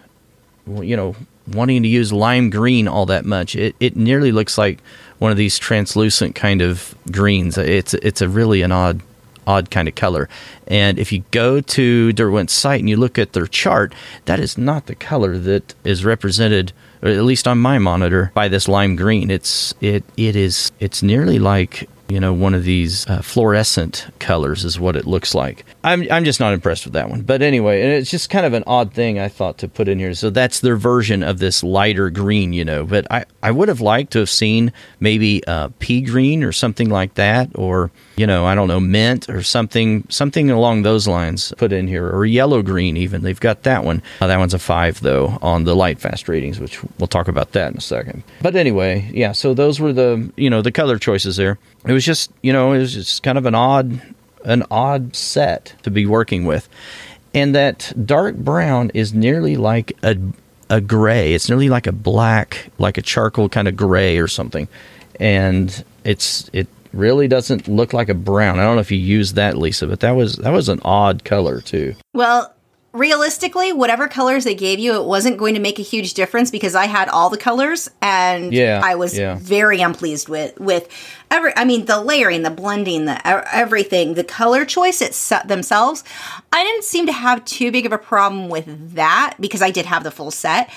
you 0.66 0.96
know, 0.96 1.14
wanting 1.46 1.82
to 1.82 1.88
use 1.88 2.12
lime 2.12 2.50
green 2.50 2.88
all 2.88 3.06
that 3.06 3.24
much. 3.24 3.54
It, 3.54 3.76
it 3.80 3.96
nearly 3.96 4.32
looks 4.32 4.56
like 4.56 4.80
one 5.18 5.30
of 5.30 5.36
these 5.36 5.58
translucent 5.58 6.34
kind 6.34 6.62
of 6.62 6.94
greens. 7.10 7.56
It's 7.58 7.94
it's 7.94 8.20
a 8.20 8.28
really 8.28 8.62
an 8.62 8.72
odd 8.72 9.00
odd 9.46 9.70
kind 9.70 9.88
of 9.88 9.94
color. 9.94 10.28
And 10.66 10.98
if 10.98 11.12
you 11.12 11.22
go 11.30 11.60
to 11.60 12.12
Derwent's 12.12 12.52
site 12.52 12.80
and 12.80 12.88
you 12.88 12.96
look 12.96 13.18
at 13.18 13.34
their 13.34 13.46
chart, 13.46 13.94
that 14.24 14.40
is 14.40 14.56
not 14.56 14.86
the 14.86 14.94
color 14.94 15.38
that 15.38 15.74
is 15.84 16.04
represented, 16.04 16.72
at 17.04 17.24
least 17.24 17.46
on 17.46 17.58
my 17.58 17.78
monitor, 17.78 18.30
by 18.34 18.48
this 18.48 18.68
lime 18.68 18.96
green. 18.96 19.30
It's 19.30 19.74
it 19.80 20.04
it 20.16 20.36
is 20.36 20.72
it's 20.80 21.02
nearly 21.02 21.38
like 21.38 21.88
you 22.14 22.20
know 22.20 22.32
one 22.32 22.54
of 22.54 22.62
these 22.62 23.08
uh, 23.08 23.20
fluorescent 23.22 24.06
colors 24.20 24.64
is 24.64 24.78
what 24.78 24.94
it 24.94 25.04
looks 25.04 25.34
like. 25.34 25.64
I'm 25.82 26.06
I'm 26.12 26.24
just 26.24 26.38
not 26.38 26.52
impressed 26.52 26.84
with 26.84 26.92
that 26.92 27.10
one. 27.10 27.22
But 27.22 27.42
anyway, 27.42 27.82
and 27.82 27.90
it's 27.90 28.08
just 28.08 28.30
kind 28.30 28.46
of 28.46 28.52
an 28.52 28.62
odd 28.68 28.94
thing 28.94 29.18
I 29.18 29.26
thought 29.26 29.58
to 29.58 29.68
put 29.68 29.88
in 29.88 29.98
here. 29.98 30.14
So 30.14 30.30
that's 30.30 30.60
their 30.60 30.76
version 30.76 31.24
of 31.24 31.40
this 31.40 31.64
lighter 31.64 32.10
green, 32.10 32.52
you 32.52 32.64
know. 32.64 32.84
But 32.84 33.10
I 33.10 33.24
I 33.42 33.50
would 33.50 33.66
have 33.66 33.80
liked 33.80 34.12
to 34.12 34.20
have 34.20 34.30
seen 34.30 34.72
maybe 35.00 35.42
uh, 35.48 35.70
pea 35.80 36.02
green 36.02 36.44
or 36.44 36.52
something 36.52 36.88
like 36.88 37.14
that, 37.14 37.50
or 37.56 37.90
you 38.14 38.28
know 38.28 38.46
I 38.46 38.54
don't 38.54 38.68
know 38.68 38.78
mint 38.78 39.28
or 39.28 39.42
something 39.42 40.06
something 40.08 40.52
along 40.52 40.82
those 40.82 41.08
lines 41.08 41.52
put 41.58 41.72
in 41.72 41.88
here, 41.88 42.08
or 42.08 42.24
yellow 42.24 42.62
green 42.62 42.96
even. 42.96 43.22
They've 43.22 43.40
got 43.40 43.64
that 43.64 43.82
one. 43.82 44.02
Uh, 44.20 44.28
that 44.28 44.38
one's 44.38 44.54
a 44.54 44.60
five 44.60 45.00
though 45.00 45.36
on 45.42 45.64
the 45.64 45.74
light 45.74 45.98
fast 45.98 46.28
ratings, 46.28 46.60
which 46.60 46.80
we'll 47.00 47.08
talk 47.08 47.26
about 47.26 47.50
that 47.52 47.72
in 47.72 47.78
a 47.78 47.80
second. 47.80 48.22
But 48.40 48.54
anyway, 48.54 49.10
yeah. 49.12 49.32
So 49.32 49.52
those 49.52 49.80
were 49.80 49.92
the 49.92 50.30
you 50.36 50.48
know 50.48 50.62
the 50.62 50.70
color 50.70 50.96
choices 50.96 51.36
there. 51.36 51.58
It 51.86 51.92
was 51.92 52.04
just 52.04 52.30
you 52.42 52.52
know 52.52 52.72
it 52.72 52.78
was 52.78 52.94
just 52.94 53.22
kind 53.22 53.38
of 53.38 53.46
an 53.46 53.54
odd 53.54 54.00
an 54.44 54.64
odd 54.70 55.16
set 55.16 55.74
to 55.82 55.90
be 55.90 56.06
working 56.06 56.44
with. 56.44 56.68
And 57.34 57.54
that 57.54 57.92
dark 58.04 58.36
brown 58.36 58.90
is 58.94 59.12
nearly 59.12 59.56
like 59.56 59.96
a 60.02 60.16
a 60.70 60.80
gray. 60.80 61.34
It's 61.34 61.48
nearly 61.48 61.68
like 61.68 61.86
a 61.86 61.92
black, 61.92 62.70
like 62.78 62.98
a 62.98 63.02
charcoal 63.02 63.48
kind 63.48 63.68
of 63.68 63.76
gray 63.76 64.18
or 64.18 64.28
something. 64.28 64.68
And 65.20 65.84
it's 66.04 66.48
it 66.52 66.68
really 66.92 67.28
doesn't 67.28 67.68
look 67.68 67.92
like 67.92 68.08
a 68.08 68.14
brown. 68.14 68.58
I 68.58 68.62
don't 68.62 68.76
know 68.76 68.80
if 68.80 68.90
you 68.90 68.98
used 68.98 69.34
that, 69.34 69.58
Lisa, 69.58 69.86
but 69.86 70.00
that 70.00 70.12
was 70.12 70.36
that 70.36 70.52
was 70.52 70.68
an 70.68 70.80
odd 70.84 71.24
color 71.24 71.60
too. 71.60 71.94
Well, 72.12 72.53
realistically, 72.94 73.72
whatever 73.72 74.08
colors 74.08 74.44
they 74.44 74.54
gave 74.54 74.78
you, 74.78 74.94
it 74.94 75.04
wasn't 75.04 75.36
going 75.36 75.54
to 75.54 75.60
make 75.60 75.78
a 75.78 75.82
huge 75.82 76.14
difference 76.14 76.50
because 76.50 76.74
I 76.74 76.86
had 76.86 77.08
all 77.08 77.28
the 77.28 77.36
colors 77.36 77.90
and 78.00 78.54
Yeah, 78.54 78.80
I 78.82 78.94
was 78.94 79.18
yeah. 79.18 79.36
very 79.38 79.80
unpleased 79.80 80.28
with 80.28 80.58
with 80.58 80.88
every. 81.30 81.52
I 81.56 81.64
mean, 81.64 81.84
the 81.86 82.00
layering, 82.00 82.42
the 82.42 82.50
blending, 82.50 83.04
the 83.04 83.20
everything, 83.54 84.14
the 84.14 84.24
color 84.24 84.64
choice 84.64 85.02
it's 85.02 85.32
themselves. 85.44 86.04
I 86.52 86.62
didn't 86.62 86.84
seem 86.84 87.06
to 87.06 87.12
have 87.12 87.44
too 87.44 87.72
big 87.72 87.84
of 87.84 87.92
a 87.92 87.98
problem 87.98 88.48
with 88.48 88.94
that 88.94 89.34
because 89.40 89.60
I 89.60 89.70
did 89.70 89.86
have 89.86 90.04
the 90.04 90.12
full 90.12 90.30
set. 90.30 90.70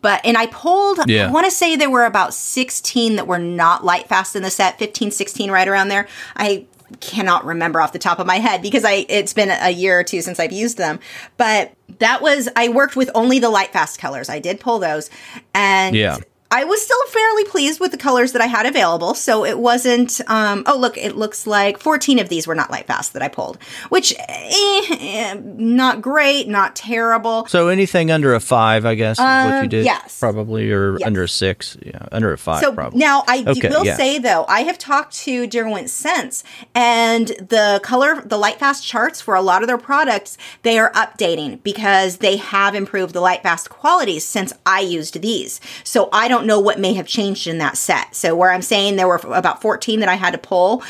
But 0.00 0.20
and 0.24 0.38
I 0.38 0.46
pulled. 0.46 1.00
Yeah. 1.06 1.28
I 1.28 1.30
want 1.30 1.44
to 1.46 1.50
say 1.50 1.74
there 1.76 1.90
were 1.90 2.06
about 2.06 2.32
sixteen 2.32 3.16
that 3.16 3.26
were 3.26 3.38
not 3.38 3.84
light 3.84 4.08
fast 4.08 4.36
in 4.36 4.42
the 4.42 4.50
set, 4.50 4.78
15, 4.78 5.10
16 5.10 5.50
right 5.50 5.66
around 5.66 5.88
there. 5.88 6.06
I 6.36 6.66
cannot 7.00 7.44
remember 7.44 7.80
off 7.80 7.92
the 7.92 7.98
top 7.98 8.18
of 8.18 8.26
my 8.26 8.36
head 8.36 8.62
because 8.62 8.84
I 8.84 9.06
it's 9.08 9.32
been 9.32 9.50
a 9.50 9.70
year 9.70 9.98
or 9.98 10.04
two 10.04 10.22
since 10.22 10.40
I've 10.40 10.52
used 10.52 10.78
them. 10.78 11.00
But 11.36 11.72
that 11.98 12.22
was 12.22 12.48
I 12.56 12.68
worked 12.68 12.96
with 12.96 13.10
only 13.14 13.38
the 13.38 13.50
light 13.50 13.72
fast 13.72 13.98
colors. 13.98 14.28
I 14.28 14.38
did 14.38 14.60
pull 14.60 14.78
those 14.78 15.10
and 15.54 15.94
Yeah. 15.94 16.18
I 16.54 16.62
was 16.62 16.80
still 16.80 17.02
fairly 17.08 17.42
pleased 17.44 17.80
with 17.80 17.90
the 17.90 17.96
colors 17.96 18.30
that 18.30 18.40
I 18.40 18.46
had 18.46 18.64
available. 18.64 19.14
So 19.14 19.44
it 19.44 19.58
wasn't, 19.58 20.20
um, 20.28 20.62
oh, 20.66 20.78
look, 20.78 20.96
it 20.96 21.16
looks 21.16 21.48
like 21.48 21.78
14 21.80 22.20
of 22.20 22.28
these 22.28 22.46
were 22.46 22.54
not 22.54 22.70
light 22.70 22.86
fast 22.86 23.12
that 23.14 23.22
I 23.22 23.28
pulled, 23.28 23.58
which, 23.88 24.14
eh, 24.16 24.82
eh, 25.00 25.36
not 25.42 26.00
great, 26.00 26.46
not 26.46 26.76
terrible. 26.76 27.46
So 27.46 27.66
anything 27.66 28.12
under 28.12 28.34
a 28.34 28.40
five, 28.40 28.86
I 28.86 28.94
guess, 28.94 29.18
is 29.18 29.24
what 29.24 29.62
you 29.64 29.68
did? 29.68 29.80
Um, 29.80 29.84
yes. 29.86 30.16
Probably, 30.20 30.70
or 30.70 30.96
Yes. 31.00 31.06
under 31.08 31.24
a 31.24 31.28
six. 31.28 31.76
Yeah, 31.84 32.06
under 32.12 32.32
a 32.32 32.38
five, 32.38 32.62
So 32.62 32.72
probably. 32.72 33.00
now 33.00 33.24
I 33.26 33.42
Okay, 33.48 33.68
will 33.68 33.84
yeah. 33.84 33.96
say 33.96 34.20
though, 34.20 34.44
I 34.48 34.60
have 34.60 34.78
talked 34.78 35.16
to 35.24 35.48
Derwent 35.48 35.90
Sense 35.90 36.44
and 36.72 37.26
the 37.28 37.80
color, 37.82 38.22
the 38.24 38.38
light 38.38 38.60
fast 38.60 38.86
charts 38.86 39.20
for 39.20 39.34
a 39.34 39.42
lot 39.42 39.62
of 39.62 39.66
their 39.66 39.76
products, 39.78 40.38
they 40.62 40.78
are 40.78 40.92
updating 40.92 41.60
because 41.64 42.18
they 42.18 42.36
have 42.36 42.76
improved 42.76 43.12
the 43.12 43.20
light 43.20 43.42
fast 43.42 43.70
qualities 43.70 44.24
since 44.24 44.52
I 44.64 44.78
used 44.80 45.20
these. 45.20 45.60
So 45.82 46.08
I 46.12 46.28
don't 46.28 46.43
know 46.46 46.60
what 46.60 46.78
may 46.78 46.94
have 46.94 47.06
changed 47.06 47.46
in 47.46 47.58
that 47.58 47.76
set. 47.76 48.14
So 48.14 48.34
where 48.34 48.50
I'm 48.50 48.62
saying 48.62 48.96
there 48.96 49.08
were 49.08 49.20
about 49.24 49.60
14 49.60 50.00
that 50.00 50.08
I 50.08 50.14
had 50.14 50.32
to 50.32 50.38
pull, 50.38 50.82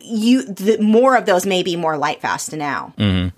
you 0.00 0.44
the, 0.44 0.78
more 0.78 1.16
of 1.16 1.26
those 1.26 1.46
may 1.46 1.62
be 1.62 1.76
more 1.76 1.96
light 1.96 2.20
fast 2.20 2.52
now. 2.52 2.94
Mm-hmm. 2.98 3.36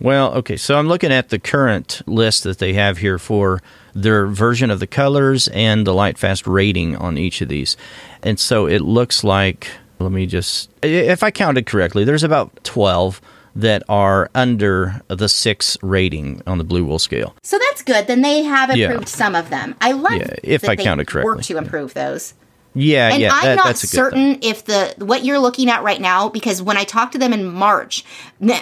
Well, 0.00 0.32
okay. 0.34 0.56
So 0.56 0.78
I'm 0.78 0.88
looking 0.88 1.12
at 1.12 1.28
the 1.28 1.38
current 1.38 2.02
list 2.06 2.44
that 2.44 2.58
they 2.58 2.72
have 2.74 2.98
here 2.98 3.18
for 3.18 3.62
their 3.94 4.26
version 4.26 4.70
of 4.70 4.80
the 4.80 4.86
colors 4.86 5.48
and 5.48 5.86
the 5.86 5.94
light 5.94 6.18
fast 6.18 6.46
rating 6.46 6.96
on 6.96 7.18
each 7.18 7.40
of 7.40 7.48
these. 7.48 7.76
And 8.22 8.38
so 8.38 8.66
it 8.66 8.82
looks 8.82 9.24
like, 9.24 9.68
let 9.98 10.12
me 10.12 10.26
just, 10.26 10.70
if 10.82 11.22
I 11.22 11.30
counted 11.30 11.66
correctly, 11.66 12.04
there's 12.04 12.22
about 12.22 12.64
12 12.64 13.20
that 13.56 13.82
are 13.88 14.30
under 14.34 15.00
the 15.08 15.28
six 15.28 15.76
rating 15.82 16.42
on 16.46 16.58
the 16.58 16.64
Blue 16.64 16.84
Wool 16.84 16.98
scale. 16.98 17.34
So 17.42 17.58
that's 17.58 17.82
good. 17.82 18.06
Then 18.06 18.22
they 18.22 18.42
have 18.42 18.76
Yeah. 18.76 18.86
improved 18.88 19.08
some 19.08 19.34
of 19.34 19.50
them. 19.50 19.74
I 19.80 19.92
love 19.92 20.12
Yeah, 20.12 20.34
if 20.44 20.60
that 20.62 20.70
I 20.70 20.76
counted 20.76 21.06
correctly. 21.08 21.24
work 21.36 21.42
to 21.44 21.56
improve 21.56 21.94
those. 21.94 22.34
Yeah, 22.78 23.08
And 23.08 23.22
yeah, 23.22 23.32
I'm 23.32 23.42
that- 23.44 23.54
not 23.56 23.64
that's 23.64 23.84
a 23.84 23.86
good 23.86 23.90
thing. 24.12 24.34
certain 24.34 24.38
if 24.42 24.66
the 24.66 24.94
what 24.98 25.24
you're 25.24 25.38
looking 25.38 25.70
at 25.70 25.82
right 25.82 25.98
now 26.00 26.28
because 26.28 26.60
when 26.60 26.76
I 26.76 26.84
talked 26.84 27.12
to 27.12 27.18
them 27.18 27.32
in 27.32 27.46
March, 27.46 28.04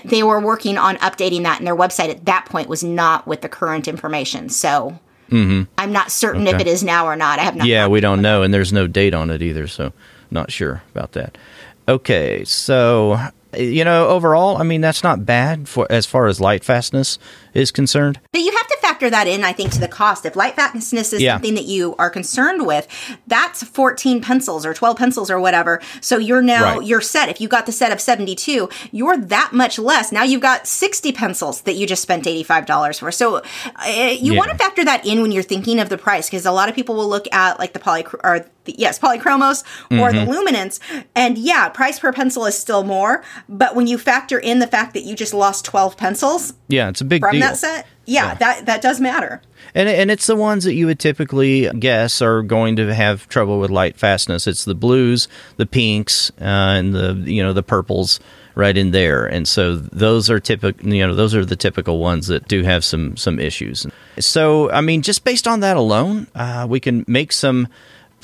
they 0.05 0.23
were 0.23 0.39
working 0.39 0.79
on 0.79 0.97
updating 0.99 1.43
that, 1.43 1.59
and 1.59 1.67
their 1.67 1.75
website 1.75 2.11
at 2.11 2.25
that 2.27 2.45
point 2.47 2.69
was 2.69 2.85
not 2.85 3.27
with 3.27 3.41
the 3.41 3.49
current 3.49 3.89
information. 3.89 4.49
So 4.49 5.01
I'm 5.33 5.67
not 5.91 6.13
certain 6.13 6.47
if 6.47 6.53
Mm-hmm. 6.53 6.61
It 6.61 6.67
is 6.69 6.85
now 6.85 7.07
or 7.07 7.17
not. 7.17 7.41
I 7.41 7.43
have 7.43 7.57
not. 7.57 7.67
Yeah, 7.67 7.89
we 7.89 7.99
don't 7.99 8.23
know, 8.23 8.43
and 8.43 8.55
there's 8.55 8.73
no 8.73 8.87
date 8.87 9.15
on 9.15 9.31
it 9.31 9.43
either, 9.43 9.67
so 9.67 9.93
not 10.31 10.53
sure 10.53 10.83
about 10.95 11.11
that. 11.13 11.37
Okay, 11.89 12.45
so 12.45 13.19
you 13.59 13.85
know, 13.85 14.09
overall, 14.09 14.57
I 14.59 14.63
mean, 14.63 14.81
that's 14.81 15.03
not 15.03 15.25
bad 15.27 15.69
for 15.69 15.87
as 15.91 16.07
far 16.07 16.27
as 16.27 16.41
light 16.41 16.65
fastness 16.65 17.19
is 17.55 17.71
concerned. 17.71 18.19
But 18.33 18.41
you 18.43 18.51
have 18.51 18.67
to 18.67 18.77
factor 18.81 19.09
that 19.11 19.27
in, 19.29 19.45
I 19.45 19.53
think, 19.53 19.71
to 19.73 19.81
the 19.81 19.89
cost. 19.89 20.27
If 20.27 20.35
light 20.37 20.57
fastness 20.57 21.13
is 21.13 21.23
Yeah. 21.23 21.35
something 21.35 21.55
that 21.55 21.65
you 21.65 21.95
are 21.99 22.11
concerned 22.11 22.67
with, 22.67 22.87
that's 23.27 23.63
14 23.63 24.21
pencils 24.21 24.67
or 24.67 24.75
12 24.75 24.97
pencils 24.97 25.31
or 25.31 25.39
whatever. 25.41 25.81
So 26.01 26.19
you're 26.19 26.43
now, 26.43 26.79
Right. 26.79 26.87
you're 26.87 27.01
set. 27.01 27.29
If 27.29 27.41
you 27.41 27.49
got 27.49 27.67
the 27.67 27.73
set 27.73 27.93
of 27.93 28.01
72, 28.01 28.69
you're 28.91 29.17
that 29.17 29.53
much 29.53 29.79
less. 29.79 30.11
Now 30.11 30.23
you've 30.25 30.41
got 30.43 30.67
60 30.67 31.13
pencils 31.13 31.61
that 31.63 31.75
you 31.77 31.87
just 31.87 32.03
spent 32.03 32.27
$85 32.27 32.99
for. 32.99 33.13
So 33.13 33.37
uh, 33.37 33.87
you 33.89 34.33
Yeah. 34.33 34.39
want 34.39 34.51
to 34.51 34.57
factor 34.59 34.85
that 34.85 35.07
in 35.07 35.23
when 35.23 35.31
you're 35.33 35.43
thinking 35.45 35.79
of 35.79 35.89
the 35.89 35.99
price 35.99 36.29
because 36.29 36.45
a 36.47 36.53
lot 36.53 36.69
of 36.69 36.75
people 36.75 36.95
will 36.97 37.09
look 37.09 37.27
at 37.33 37.59
like 37.59 37.73
the 37.73 37.79
poly, 37.79 38.05
or 38.25 38.45
the, 38.65 38.75
yes, 38.79 38.99
polychromos 38.99 39.63
or 39.91 40.11
Mm-hmm. 40.11 40.25
the 40.25 40.31
luminance. 40.33 40.81
And 41.15 41.37
yeah, 41.39 41.69
price 41.69 41.99
per 41.99 42.13
pencil 42.13 42.47
is 42.47 42.57
still 42.59 42.83
more. 42.83 43.23
But 43.49 43.75
when 43.77 43.87
you 43.87 43.99
factor 43.99 44.39
in 44.39 44.59
the 44.59 44.67
fact 44.67 44.95
that 44.95 45.03
you 45.03 45.15
just 45.15 45.35
lost 45.35 45.65
12 45.65 45.97
pencils, 45.97 46.55
Yeah, 46.69 46.89
it's 46.89 47.01
a 47.01 47.05
big 47.05 47.21
from 47.23 47.33
deal. 47.33 47.41
that 47.41 47.57
set, 47.59 47.87
yeah, 48.07 48.35
that 48.35 48.67
that 48.67 48.81
does 48.83 49.01
matter. 49.01 49.41
And 49.75 49.89
and 49.89 50.11
it's 50.11 50.27
the 50.27 50.37
ones 50.37 50.65
that 50.65 50.75
you 50.75 50.87
would 50.87 50.99
typically 50.99 51.69
guess 51.79 52.23
are 52.23 52.43
going 52.43 52.77
to 52.77 52.95
have 52.95 53.29
trouble 53.29 53.59
with 53.59 53.71
light 53.71 53.97
fastness. 53.97 54.47
It's 54.47 54.65
the 54.65 54.75
blues, 54.75 55.29
the 55.57 55.67
pinks, 55.67 56.31
uh, 56.41 56.45
and 56.45 56.95
the 56.95 57.15
you 57.25 57.43
know 57.43 57.53
the 57.53 57.63
purples 57.63 58.21
right 58.55 58.77
in 58.77 58.93
there. 58.93 59.27
And 59.27 59.49
so 59.49 59.75
those 59.77 60.31
are 60.31 60.39
typical. 60.39 60.89
You 60.89 61.07
know 61.07 61.15
those 61.15 61.35
are 61.35 61.45
the 61.45 61.57
typical 61.57 61.99
ones 61.99 62.29
that 62.29 62.47
do 62.47 62.63
have 62.63 62.85
some 62.85 63.17
some 63.17 63.41
issues. 63.41 63.87
So 64.21 64.71
I 64.71 64.81
mean, 64.81 65.03
just 65.03 65.25
based 65.25 65.49
on 65.49 65.61
that 65.61 65.77
alone, 65.77 66.29
uh, 66.35 66.67
we 66.69 66.79
can 66.81 67.05
make 67.09 67.33
some 67.33 67.67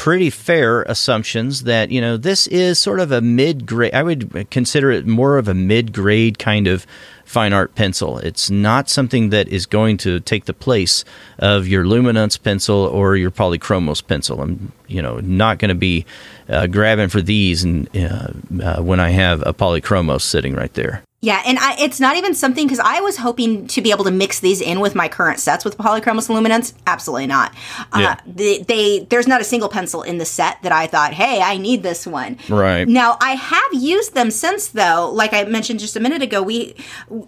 pretty 0.01 0.31
fair 0.31 0.81
assumptions 0.85 1.65
that 1.65 1.91
you 1.91 2.01
know 2.01 2.17
this 2.17 2.47
is 2.47 2.79
sort 2.79 3.01
of 3.01 3.13
a 3.13 3.21
mid 3.21 3.67
grade. 3.67 3.93
I 3.93 4.03
would 4.03 4.49
consider 4.51 4.91
it 4.91 5.07
more 5.07 5.37
of 5.37 5.47
a 5.47 5.53
mid 5.53 5.93
grade 5.93 6.39
kind 6.39 6.67
of 6.67 6.87
fine 7.27 7.53
art 7.53 7.75
pencil. 7.75 8.17
It's 8.17 8.49
not 8.49 8.89
something 8.89 9.29
that 9.29 9.47
is 9.49 9.67
going 9.67 9.99
to 9.99 10.19
take 10.21 10.47
the 10.47 10.55
place 10.55 11.05
of 11.39 11.69
your 11.69 11.85
luminance 11.85 12.39
pencil 12.39 12.77
or 12.77 13.15
your 13.15 13.31
polychromos 13.31 14.05
pencil. 14.05 14.41
I'm 14.41 14.73
you 14.89 15.03
know 15.03 15.21
not 15.21 15.59
going 15.59 15.69
to 15.69 15.75
be 15.75 16.07
uh, 16.49 16.67
grabbing 16.67 17.11
for 17.11 17.21
these 17.21 17.63
and 17.63 17.87
uh, 17.95 18.33
uh, 18.63 18.83
when 18.83 19.01
I 19.01 19.11
have 19.11 19.43
a 19.47 19.53
polychromos 19.53 20.23
sitting 20.23 20.55
right 20.55 20.73
there. 20.73 21.03
Yeah, 21.23 21.43
and 21.45 21.59
I, 21.59 21.77
it's 21.79 22.01
not 22.01 22.17
even 22.17 22.33
something 22.35 22.67
because 22.67 22.79
I 22.79 23.01
was 23.01 23.19
hoping 23.19 23.67
to 23.69 23.83
be 23.83 23.91
able 23.91 24.05
to 24.05 24.11
mix 24.11 24.41
these 24.41 24.63
in 24.63 24.81
with 24.81 24.95
my 24.95 25.07
current 25.07 25.39
sets 25.39 25.67
with 25.67 25.77
polychromos 25.77 26.31
luminance. 26.31 26.73
Absolutely 26.87 27.27
not. 27.27 27.53
Yeah. 27.95 28.13
Uh, 28.13 28.17
they, 28.25 28.63
they 28.63 29.01
there's 29.01 29.27
not 29.27 29.43
a 29.43 29.45
single 29.45 29.69
pencil 29.69 30.03
in 30.03 30.17
the 30.17 30.25
set 30.25 30.63
that 30.63 30.73
I 30.73 30.87
thought, 30.87 31.13
hey, 31.13 31.43
I 31.43 31.59
need 31.59 31.83
this 31.83 32.07
one. 32.07 32.39
Right. 32.49 32.89
now, 32.89 33.19
I 33.21 33.33
have 33.33 33.75
used 33.75 34.15
them 34.15 34.31
since 34.31 34.69
though. 34.69 35.11
Like 35.13 35.35
I 35.35 35.45
mentioned 35.45 35.81
just 35.81 35.95
a 35.95 36.01
minute 36.01 36.23
ago, 36.23 36.43
we 36.43 36.75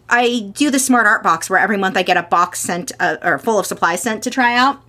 I 0.08 0.50
do 0.54 0.70
the 0.70 0.78
smart 0.78 1.06
art 1.06 1.22
box 1.22 1.50
where 1.50 1.58
every 1.58 1.76
month 1.76 1.98
I 1.98 2.02
get 2.02 2.16
a 2.16 2.22
box 2.22 2.60
sent 2.60 2.92
uh, 2.98 3.18
or 3.20 3.38
full 3.38 3.58
of 3.58 3.66
supplies 3.66 4.02
sent 4.02 4.22
to 4.22 4.30
try 4.30 4.56
out. 4.56 4.82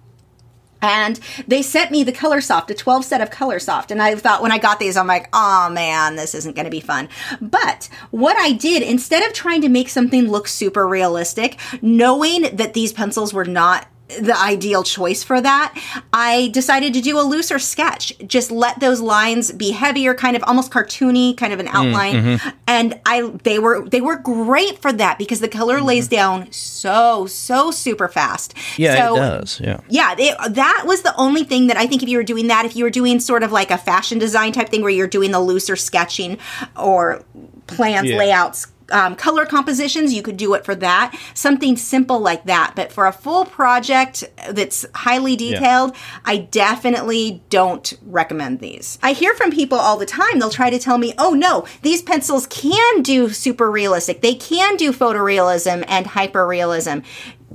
And 0.84 1.18
they 1.48 1.62
sent 1.62 1.92
me 1.92 2.04
the 2.04 2.12
Color 2.12 2.42
Soft, 2.42 2.70
a 2.70 2.74
12 2.74 3.06
set 3.06 3.22
of 3.22 3.32
Color 3.32 3.60
Soft. 3.60 3.90
And 3.90 4.02
I 4.02 4.16
thought 4.16 4.42
when 4.42 4.52
I 4.52 4.58
got 4.58 4.80
these, 4.82 4.98
I'm 4.98 5.08
like, 5.08 5.30
oh 5.32 5.70
man, 5.70 6.18
this 6.18 6.36
isn't 6.36 6.58
going 6.58 6.66
to 6.66 6.72
be 6.72 6.82
fun. 6.82 7.08
But 7.40 7.88
what 8.12 8.38
I 8.38 8.52
did, 8.52 8.84
instead 8.84 9.26
of 9.26 9.32
trying 9.32 9.62
to 9.62 9.70
make 9.70 9.88
something 9.88 10.30
look 10.30 10.50
super 10.50 10.86
realistic, 10.86 11.58
knowing 11.82 12.54
that 12.58 12.74
these 12.74 12.92
pencils 12.92 13.34
were 13.34 13.46
not 13.46 13.88
the 14.20 14.38
ideal 14.38 14.84
choice 14.84 15.24
for 15.24 15.40
that, 15.42 15.78
I 16.12 16.50
decided 16.54 16.94
to 16.94 17.02
do 17.02 17.20
a 17.20 17.22
looser 17.22 17.60
sketch. 17.60 18.14
Just 18.26 18.52
let 18.52 18.80
those 18.80 19.02
lines 19.02 19.52
be 19.52 19.72
heavier, 19.72 20.14
kind 20.14 20.36
of 20.36 20.44
almost 20.44 20.72
cartoony, 20.72 21.36
kind 21.36 21.54
of 21.54 21.60
an 21.60 21.68
mm, 21.68 21.74
outline. 21.74 22.16
Mm-hmm. 22.16 22.50
And 22.68 23.00
I 23.06 23.22
they 23.44 23.60
were 23.60 23.88
they 23.88 24.02
were 24.02 24.18
great 24.18 24.82
for 24.82 24.92
that 24.94 25.18
because 25.18 25.40
the 25.40 25.48
color 25.48 25.78
mm-hmm. 25.78 25.86
lays 25.86 26.08
down 26.08 26.52
so 26.52 27.26
so 27.28 27.72
super 27.72 28.08
fast. 28.08 28.54
Yeah, 28.78 28.96
so, 28.96 29.16
it 29.16 29.20
does. 29.20 29.60
Yeah. 29.60 29.80
yeah, 29.90 30.16
it, 30.18 30.54
that 30.54 30.84
was 30.86 31.02
the 31.02 31.16
only 31.16 31.44
thing 31.44 31.68
that 31.68 31.78
I 31.78 31.88
think 31.88 32.04
if 32.04 32.10
you 32.10 32.18
were 32.18 32.24
doing 32.24 32.48
that, 32.48 32.66
if 32.66 32.76
you 32.76 32.84
were 32.84 32.90
doing 32.90 33.20
sort 33.20 33.44
of 33.44 33.52
like 33.52 33.72
a 33.72 33.78
fashion 33.78 34.20
design 34.20 34.52
type 34.52 34.70
thing 34.70 34.82
where 34.82 34.92
you're 34.92 35.08
doing 35.08 35.32
the 35.32 35.40
looser 35.40 35.76
sketching 35.76 36.38
or 36.76 37.24
plans, 37.68 38.10
Yeah. 38.10 38.18
layouts, 38.18 38.68
um, 38.94 39.16
color 39.16 39.46
compositions, 39.46 40.14
you 40.14 40.22
could 40.22 40.38
do 40.38 40.54
it 40.54 40.64
for 40.64 40.76
that. 40.76 41.18
Something 41.34 41.76
simple 41.76 42.20
like 42.20 42.46
that. 42.46 42.74
But 42.76 42.92
for 42.92 43.06
a 43.08 43.12
full 43.12 43.46
project 43.46 44.24
that's 44.50 44.86
highly 44.94 45.36
detailed, 45.36 45.96
I 46.24 46.38
definitely 46.38 47.44
don't 47.50 47.94
recommend 48.06 48.60
these. 48.60 49.00
I 49.02 49.14
hear 49.14 49.34
from 49.34 49.52
people 49.52 49.78
all 49.78 49.98
the 49.98 50.06
time, 50.06 50.40
they'll 50.40 50.50
try 50.50 50.70
to 50.70 50.80
tell 50.80 50.98
me, 50.98 51.14
oh 51.18 51.32
no, 51.32 51.66
these 51.82 52.02
pencils 52.02 52.48
can 52.48 53.02
do 53.02 53.30
super 53.30 53.70
realistic, 53.70 54.22
they 54.22 54.36
can 54.36 54.78
do 54.78 54.94
photorealism 54.94 55.84
and 55.88 56.06
hyperrealism. 56.06 57.04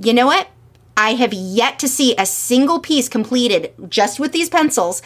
You 0.01 0.13
know 0.13 0.27
what? 0.27 0.47
I 0.97 1.13
have 1.13 1.33
yet 1.33 1.79
to 1.79 1.87
see 1.87 2.13
a 2.17 2.25
single 2.25 2.79
piece 2.79 3.07
completed 3.07 3.73
just 3.87 4.19
with 4.19 4.33
these 4.33 4.49
pencils 4.49 5.01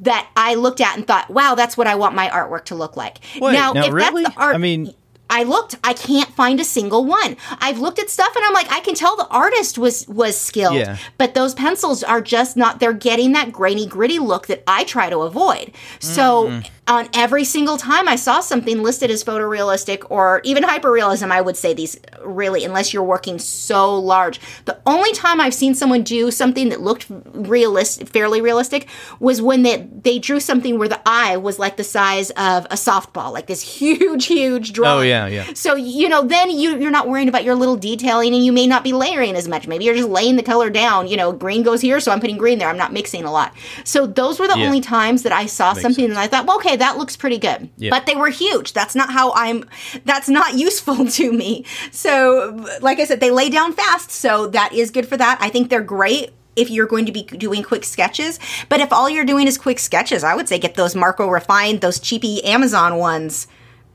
that 0.00 0.28
I 0.36 0.54
looked 0.56 0.80
at 0.80 0.96
and 0.96 1.06
thought, 1.06 1.30
"Wow, 1.30 1.54
that's 1.54 1.76
what 1.76 1.86
I 1.86 1.94
want 1.94 2.14
my 2.14 2.28
artwork 2.28 2.64
to 2.66 2.74
look 2.74 2.96
like." 2.96 3.18
Wait, 3.40 3.52
now, 3.52 3.72
if 3.72 3.92
really? 3.92 4.24
that's 4.24 4.34
the 4.34 4.40
art, 4.40 4.54
I 4.54 4.58
mean- 4.58 4.92
I 5.30 5.44
looked, 5.44 5.76
I 5.84 5.92
can't 5.94 6.28
find 6.34 6.60
a 6.60 6.64
single 6.64 7.04
one. 7.04 7.36
I've 7.60 7.78
looked 7.78 7.98
at 7.98 8.10
stuff 8.10 8.34
and 8.36 8.44
I'm 8.44 8.52
like, 8.52 8.70
I 8.70 8.80
can 8.80 8.94
tell 8.94 9.16
the 9.16 9.28
artist 9.28 9.78
was 9.78 10.06
was 10.08 10.36
skilled, 10.38 10.74
Yeah. 10.76 10.98
but 11.16 11.34
those 11.34 11.54
pencils 11.54 12.02
are 12.02 12.20
just 12.20 12.56
not. 12.56 12.80
They're 12.80 12.92
getting 12.92 13.32
that 13.32 13.52
grainy, 13.52 13.86
gritty 13.86 14.18
look 14.18 14.48
that 14.48 14.62
I 14.66 14.84
try 14.84 15.08
to 15.08 15.18
avoid. 15.20 15.72
So 16.00 16.48
Mm-hmm. 16.48 16.66
On 16.90 17.08
every 17.14 17.44
single 17.44 17.76
time 17.76 18.08
I 18.08 18.16
saw 18.16 18.40
something 18.40 18.82
listed 18.82 19.10
as 19.12 19.22
photorealistic 19.22 20.04
or 20.10 20.40
even 20.42 20.64
hyperrealism, 20.64 21.30
I 21.30 21.40
would 21.40 21.56
say 21.56 21.72
these 21.72 21.96
really, 22.24 22.64
unless 22.64 22.92
you're 22.92 23.04
working 23.04 23.38
so 23.38 23.96
large. 23.96 24.40
The 24.64 24.76
only 24.86 25.12
time 25.12 25.40
I've 25.40 25.54
seen 25.54 25.74
someone 25.76 26.02
do 26.02 26.32
something 26.32 26.68
that 26.70 26.80
looked 26.80 27.06
realistic, 27.08 28.08
fairly 28.08 28.40
realistic, 28.42 28.88
was 29.20 29.40
when 29.40 29.62
they 29.62 29.88
they 30.02 30.18
drew 30.18 30.40
something 30.40 30.78
where 30.78 30.88
the 30.88 31.00
eye 31.06 31.36
was 31.36 31.58
like 31.60 31.76
the 31.76 31.84
size 31.84 32.30
of 32.30 32.64
a 32.66 32.74
softball, 32.74 33.32
like 33.32 33.46
this 33.46 33.62
huge, 33.78 34.26
huge 34.26 34.70
oh, 34.70 34.74
drawing. 34.74 34.98
Oh, 34.98 35.02
yeah, 35.02 35.26
yeah. 35.28 35.46
So 35.54 35.76
you 35.76 36.08
know, 36.08 36.22
then 36.26 36.50
you 36.50 36.76
you're 36.76 36.90
not 36.90 37.08
worrying 37.08 37.28
about 37.28 37.44
your 37.44 37.54
little 37.54 37.76
detailing, 37.76 38.34
and 38.34 38.44
you 38.44 38.52
may 38.52 38.66
not 38.66 38.82
be 38.82 38.92
layering 38.92 39.36
as 39.36 39.46
much. 39.46 39.68
Maybe 39.68 39.84
you're 39.84 39.94
just 39.94 40.08
laying 40.08 40.34
the 40.34 40.42
color 40.42 40.70
down. 40.70 41.06
You 41.06 41.16
know, 41.16 41.30
green 41.32 41.62
goes 41.62 41.80
here, 41.80 42.00
so 42.00 42.10
I'm 42.10 42.20
putting 42.20 42.36
green 42.36 42.58
there. 42.58 42.68
I'm 42.68 42.76
not 42.76 42.92
mixing 42.92 43.22
a 43.24 43.30
lot. 43.30 43.54
So 43.84 44.06
those 44.08 44.40
were 44.40 44.48
the 44.48 44.58
Yeah. 44.58 44.66
only 44.66 44.80
times 44.80 45.22
that 45.22 45.32
I 45.32 45.46
saw 45.46 45.72
something 45.72 46.04
and 46.06 46.18
I 46.18 46.26
thought, 46.26 46.46
well, 46.46 46.56
okay, 46.56 46.76
that 46.80 46.98
looks 46.98 47.16
pretty 47.16 47.38
good. 47.38 47.70
Yeah. 47.76 47.90
But 47.90 48.06
they 48.06 48.16
were 48.16 48.28
huge. 48.28 48.72
That's 48.72 48.94
not 48.94 49.10
how 49.10 49.32
I'm. 49.34 49.64
That's 50.04 50.28
not 50.28 50.54
useful 50.66 51.06
to 51.06 51.32
me. 51.32 51.64
So, 51.92 52.66
like 52.82 52.98
I 52.98 53.04
said, 53.04 53.20
they 53.20 53.30
lay 53.30 53.48
down 53.48 53.72
fast, 53.72 54.10
so 54.10 54.48
that 54.48 54.72
is 54.72 54.90
good 54.90 55.06
for 55.06 55.16
that. 55.16 55.38
I 55.40 55.48
think 55.48 55.70
they're 55.70 55.80
great. 55.82 56.30
if 56.56 56.68
you're 56.68 56.86
going 56.86 57.06
to 57.06 57.12
be 57.12 57.22
doing 57.22 57.62
quick 57.62 57.84
sketches. 57.84 58.38
But 58.68 58.80
if 58.80 58.92
all 58.92 59.08
you're 59.08 59.24
doing 59.24 59.46
is 59.46 59.56
quick 59.56 59.78
sketches, 59.78 60.24
I 60.24 60.34
would 60.34 60.48
say 60.48 60.58
get 60.58 60.74
those 60.74 60.94
Marco 60.96 61.28
Refined, 61.28 61.80
those 61.80 62.00
cheapy 62.00 62.44
Amazon 62.44 62.96
ones, 62.98 63.46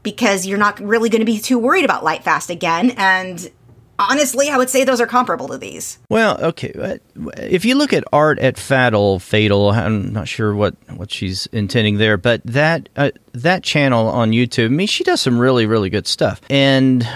because 0.04 0.46
you're 0.48 0.58
not 0.58 0.80
really 0.80 1.10
going 1.10 1.20
to 1.20 1.26
be 1.26 1.40
too 1.40 1.60
worried 1.60 1.84
about 1.86 2.04
light 2.04 2.24
fast 2.24 2.50
again. 2.50 2.92
And 2.98 3.52
honestly, 4.00 4.50
I 4.50 4.58
would 4.58 4.70
say 4.70 4.84
those 4.84 5.02
are 5.02 5.08
comparable 5.08 5.48
to 5.50 5.58
these. 5.58 6.00
Well, 6.10 6.38
okay. 6.42 7.00
If 7.38 7.66
you 7.66 7.76
look 7.76 7.94
at 7.94 8.04
art 8.12 8.40
at 8.40 8.58
Fatal, 8.58 9.20
Fatal, 9.20 9.72
I'm 9.72 10.12
not 10.14 10.28
sure 10.28 10.54
what, 10.54 10.76
what 10.96 11.12
she's 11.12 11.48
intending 11.48 11.98
there, 11.98 12.18
but 12.18 12.42
that 12.46 12.90
uh, 12.96 13.12
that 13.34 13.64
channel 13.64 14.08
on 14.08 14.32
YouTube, 14.32 14.66
I 14.66 14.70
mean, 14.70 14.88
she 14.88 15.04
does 15.04 15.22
some 15.22 15.40
really, 15.40 15.66
really 15.66 15.90
good 15.90 16.08
stuff. 16.08 16.42
And 16.50 17.08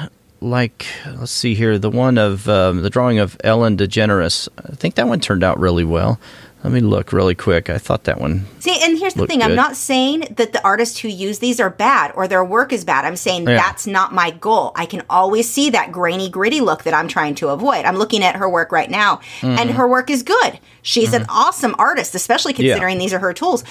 like, 0.42 0.86
let's 1.18 1.32
see 1.32 1.54
here, 1.54 1.78
the 1.78 1.90
one 1.90 2.18
of 2.18 2.48
um, 2.48 2.82
the 2.82 2.90
drawing 2.90 3.20
of 3.20 3.38
Ellen 3.44 3.78
DeGeneres, 3.78 4.48
I 4.58 4.76
think 4.76 4.96
that 4.96 5.08
one 5.08 5.20
turned 5.20 5.44
out 5.44 5.60
really 5.60 5.84
well. 5.84 6.20
Let 6.64 6.74
me 6.74 6.82
look 6.82 7.14
really 7.14 7.36
quick. 7.36 7.70
I 7.70 7.78
thought 7.78 8.04
that 8.04 8.20
one. 8.20 8.46
See, 8.60 8.78
and 8.84 8.98
here's 9.00 9.14
the 9.14 9.26
thing 9.26 9.42
I'm 9.42 9.56
not 9.56 9.78
saying 9.78 10.26
that 10.36 10.52
the 10.52 10.62
artists 10.64 11.00
who 11.00 11.08
use 11.08 11.40
these 11.40 11.58
are 11.62 11.70
bad 11.70 12.12
or 12.16 12.28
their 12.28 12.44
work 12.44 12.74
is 12.74 12.84
bad. 12.84 13.06
I'm 13.06 13.16
saying 13.16 13.48
Yeah. 13.48 13.56
that's 13.56 13.88
not 13.88 14.14
my 14.14 14.32
goal. 14.32 14.74
I 14.76 14.86
can 14.86 15.04
always 15.10 15.50
see 15.50 15.70
that 15.70 15.94
grainy, 15.94 16.30
gritty 16.30 16.60
look 16.60 16.84
that 16.84 16.94
I'm 16.94 17.08
trying 17.08 17.36
to 17.36 17.48
avoid. 17.48 17.86
I'm 17.86 17.96
looking 17.96 18.24
at 18.26 18.36
her 18.36 18.50
work 18.50 18.74
right 18.74 18.90
now, 18.92 19.22
Mm-hmm. 19.40 19.58
and 19.58 19.70
her 19.72 19.88
work 19.88 20.10
is 20.10 20.22
good. 20.22 20.60
She's 20.82 21.14
an 21.14 21.26
awesome 21.30 21.76
artist, 21.80 22.14
especially 22.14 22.52
Yeah. 22.54 22.74
considering 22.74 22.98
these 22.98 23.14
are 23.14 23.20
her 23.20 23.34
tools. 23.34 23.64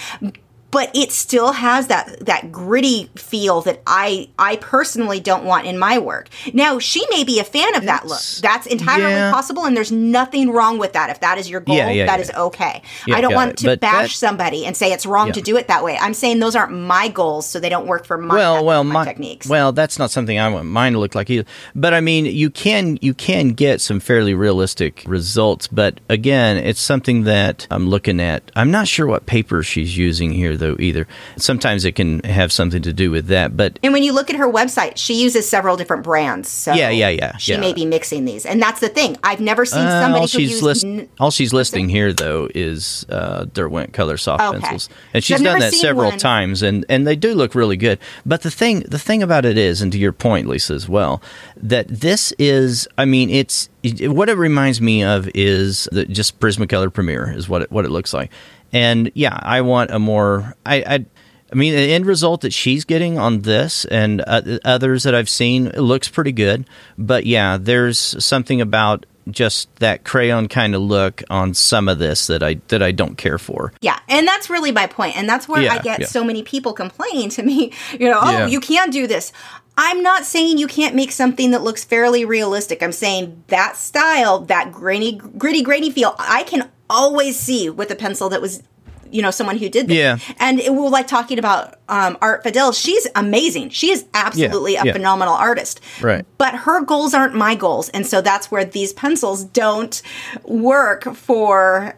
But 0.71 0.95
it 0.95 1.13
still 1.13 1.53
has 1.53 1.87
that 1.87 2.27
that 2.27 2.53
gritty 2.53 3.11
feel 3.17 3.63
that 3.63 3.83
I 3.87 4.29
I 4.39 4.57
personally 4.57 5.19
don't 5.19 5.45
want 5.45 5.67
in 5.67 5.79
my 5.79 5.99
work. 5.99 6.29
Now 6.53 6.79
she 6.79 7.07
may 7.11 7.25
be 7.25 7.41
a 7.41 7.45
fan 7.45 7.75
of 7.75 7.85
that 7.85 8.07
look. 8.07 8.21
That's 8.43 8.67
entirely 8.67 9.13
yeah. 9.13 9.33
possible, 9.33 9.65
and 9.65 9.77
there's 9.77 9.91
nothing 9.93 10.51
wrong 10.51 10.79
with 10.79 10.93
that. 10.93 11.09
If 11.11 11.21
that 11.21 11.39
is 11.39 11.49
your 11.49 11.61
goal, 11.61 11.77
Yeah, 11.77 11.91
yeah, 11.91 12.07
that 12.07 12.21
is 12.21 12.31
okay. 12.31 12.83
I 13.11 13.21
don't 13.21 13.35
want 13.35 13.53
it. 13.53 13.57
to 13.59 13.67
But 13.67 13.81
bash 13.81 14.19
that- 14.19 14.27
somebody 14.27 14.67
and 14.67 14.77
say 14.77 14.93
it's 14.93 15.07
wrong 15.07 15.33
to 15.33 15.41
do 15.41 15.57
it 15.57 15.69
that 15.69 15.83
way. 15.83 15.97
I'm 15.99 16.15
saying 16.15 16.39
those 16.41 16.55
aren't 16.55 16.73
my 16.73 17.09
goals, 17.09 17.47
so 17.47 17.61
they 17.61 17.69
don't 17.69 17.87
work 17.87 18.05
for 18.05 18.19
my, 18.19 18.35
well, 18.35 18.65
well, 18.65 18.85
my 18.85 18.93
my, 18.93 19.05
techniques. 19.05 19.47
Well, 19.49 19.73
that's 19.73 19.99
not 19.99 20.11
something 20.11 20.39
I 20.39 20.49
want 20.49 20.67
mine 20.67 20.93
to 20.93 20.99
look 20.99 21.15
like 21.15 21.31
either. 21.31 21.47
But 21.75 21.95
I 21.95 22.01
mean, 22.01 22.27
you 22.27 22.51
can 22.51 22.99
you 23.01 23.15
can 23.15 23.51
get 23.51 23.81
some 23.81 24.01
fairly 24.01 24.35
realistic 24.35 25.03
results. 25.07 25.67
But 25.67 26.01
again, 26.09 26.59
it's 26.59 26.81
something 26.81 27.25
that 27.25 27.67
I'm 27.71 27.89
looking 27.89 28.21
at. 28.21 28.51
I'm 28.55 28.71
not 28.71 28.87
sure 28.87 29.07
what 29.07 29.25
paper 29.27 29.63
she's 29.63 29.97
using 29.97 30.33
here 30.33 30.57
though 30.59 30.77
either. 30.79 31.07
Sometimes 31.37 31.85
it 31.85 31.93
can 31.95 32.21
have 32.25 32.53
something 32.53 32.83
to 32.83 32.93
do 32.93 33.11
with 33.11 33.27
that. 33.29 33.57
But 33.57 33.79
and 33.83 33.93
when 33.93 34.03
you 34.03 34.13
look 34.13 34.31
at 34.31 34.37
her 34.37 34.51
website, 34.51 34.93
she 34.97 35.15
uses 35.23 35.49
several 35.49 35.77
different 35.77 36.03
brands. 36.05 36.49
So 36.49 36.73
Yeah, 36.75 36.91
yeah, 36.91 37.09
yeah, 37.09 37.37
She 37.39 37.53
yeah. 37.53 37.61
may 37.61 37.73
be 37.73 37.87
mixing 37.87 38.25
these, 38.25 38.45
and 38.47 38.61
that's 38.63 38.81
the 38.81 38.89
thing. 38.89 39.17
I've 39.25 39.41
never 39.41 39.65
seen 39.65 39.81
uh, 39.87 40.03
somebody 40.03 40.21
all 40.23 40.27
she's 40.27 40.63
list, 40.63 40.85
n- 40.85 41.09
all 41.19 41.31
she's 41.31 41.53
listing 41.53 41.89
here 41.89 42.13
though 42.13 42.49
is 42.55 43.07
uh, 43.09 43.47
Derwent 43.47 43.93
color 43.93 44.17
soft 44.17 44.43
Okay. 44.43 44.59
pencils, 44.61 44.89
and 45.15 45.23
she's 45.25 45.41
done 45.41 45.59
that 45.61 45.73
several 45.75 46.11
one- 46.11 46.19
times, 46.19 46.63
and 46.63 46.85
and 46.89 47.07
they 47.07 47.17
do 47.17 47.35
look 47.35 47.55
really 47.55 47.77
good. 47.77 47.99
But 48.27 48.43
the 48.43 48.51
thing 48.51 48.81
the 48.81 48.99
thing 48.99 49.23
about 49.23 49.45
it 49.45 49.57
is, 49.59 49.81
and 49.83 49.91
to 49.93 49.99
your 49.99 50.13
point, 50.13 50.47
Lisa, 50.49 50.75
as 50.75 50.89
well, 50.89 51.23
that 51.57 51.89
this 51.89 52.33
is, 52.39 52.87
I 52.99 53.05
mean, 53.05 53.31
it's 53.31 53.69
what 54.03 54.29
it 54.29 54.35
reminds 54.37 54.81
me 54.81 55.03
of 55.05 55.29
is 55.35 55.89
the, 55.93 56.05
just 56.05 56.41
Prismacolor 56.41 56.93
Premiere 56.93 57.33
is 57.33 57.49
what 57.49 57.63
it, 57.63 57.71
what 57.71 57.85
it 57.85 57.91
looks 57.91 58.13
like, 58.13 58.31
and 58.73 59.11
yeah, 59.15 59.39
I 59.41 59.61
want 59.63 59.91
a 59.91 59.99
more 59.99 60.55
I. 60.65 60.77
I 60.77 61.07
I 61.51 61.55
mean, 61.55 61.73
the 61.73 61.95
end 61.95 62.05
result 62.05 62.43
that 62.43 62.53
she's 62.53 62.85
getting 62.85 63.19
on 63.19 63.41
this 63.41 63.87
and 63.87 64.23
uh, 64.27 64.59
others 64.67 65.05
that 65.05 65.15
I've 65.15 65.31
seen 65.31 65.69
it 65.69 65.79
looks 65.79 66.07
pretty 66.07 66.33
good. 66.33 66.69
But 66.99 67.25
yeah, 67.25 67.57
there's 67.59 67.99
something 68.23 68.61
about 68.61 69.07
just 69.31 69.75
that 69.77 70.05
crayon 70.05 70.49
kind 70.49 70.75
of 70.75 70.83
look 70.83 71.23
on 71.31 71.55
some 71.55 71.89
of 71.89 71.99
this 71.99 72.27
that 72.29 72.43
I 72.43 72.55
that 72.69 72.83
I 72.83 72.93
don't 72.93 73.17
care 73.17 73.39
for. 73.39 73.73
Yeah, 73.81 73.99
and 74.09 74.27
that's 74.27 74.51
really 74.51 74.73
my 74.73 74.87
point, 74.87 75.17
and 75.17 75.29
that's 75.29 75.49
where 75.49 75.71
I 75.71 75.79
get 75.79 76.01
yeah. 76.01 76.07
so 76.07 76.25
many 76.25 76.43
people 76.43 76.73
complaining 76.73 77.31
to 77.31 77.43
me. 77.43 77.73
You 77.99 78.11
know, 78.11 78.19
oh, 78.21 78.31
Yeah. 78.31 78.47
you 78.47 78.61
can't 78.61 78.93
do 78.93 79.07
this. 79.07 79.33
I'm 79.81 80.03
not 80.03 80.25
saying 80.25 80.59
you 80.59 80.67
can't 80.67 80.97
make 80.97 81.13
something 81.13 81.53
that 81.53 81.63
looks 81.63 81.85
fairly 81.85 82.25
realistic. 82.25 82.83
I'm 82.83 82.91
saying 82.91 83.45
that 83.47 83.77
style, 83.77 84.41
that 84.41 84.73
grainy, 84.73 85.13
gritty, 85.13 85.63
grainy 85.63 85.93
feel, 85.93 86.17
I 86.19 86.43
can 86.43 86.69
always 86.91 87.39
see 87.39 87.71
with 87.71 87.89
a 87.93 87.95
pencil 87.95 88.29
that 88.31 88.43
was, 88.43 88.61
you 89.09 89.23
know, 89.23 89.31
someone 89.31 89.57
who 89.57 89.69
did 89.69 89.87
this. 89.87 89.97
Yeah. 89.97 90.19
And 90.41 90.59
it, 90.59 90.75
we're 90.75 90.89
like 90.89 91.07
talking 91.07 91.39
about 91.39 91.77
um, 91.89 92.19
Art 92.21 92.43
Fidel. 92.43 92.73
She's 92.73 93.07
amazing. 93.15 93.71
She 93.71 93.93
is 93.93 94.05
absolutely 94.15 94.75
a 94.75 94.85
yeah. 94.85 94.93
phenomenal 94.93 95.35
artist. 95.35 95.81
Right. 96.01 96.27
But 96.39 96.57
her 96.57 96.83
goals 96.85 97.15
aren't 97.15 97.37
my 97.37 97.55
goals, 97.55 97.89
and 97.91 98.05
so 98.05 98.21
that's 98.21 98.51
where 98.51 98.65
these 98.65 98.93
pencils 98.93 99.45
don't 99.45 100.03
work 100.43 101.05
for 101.15 101.95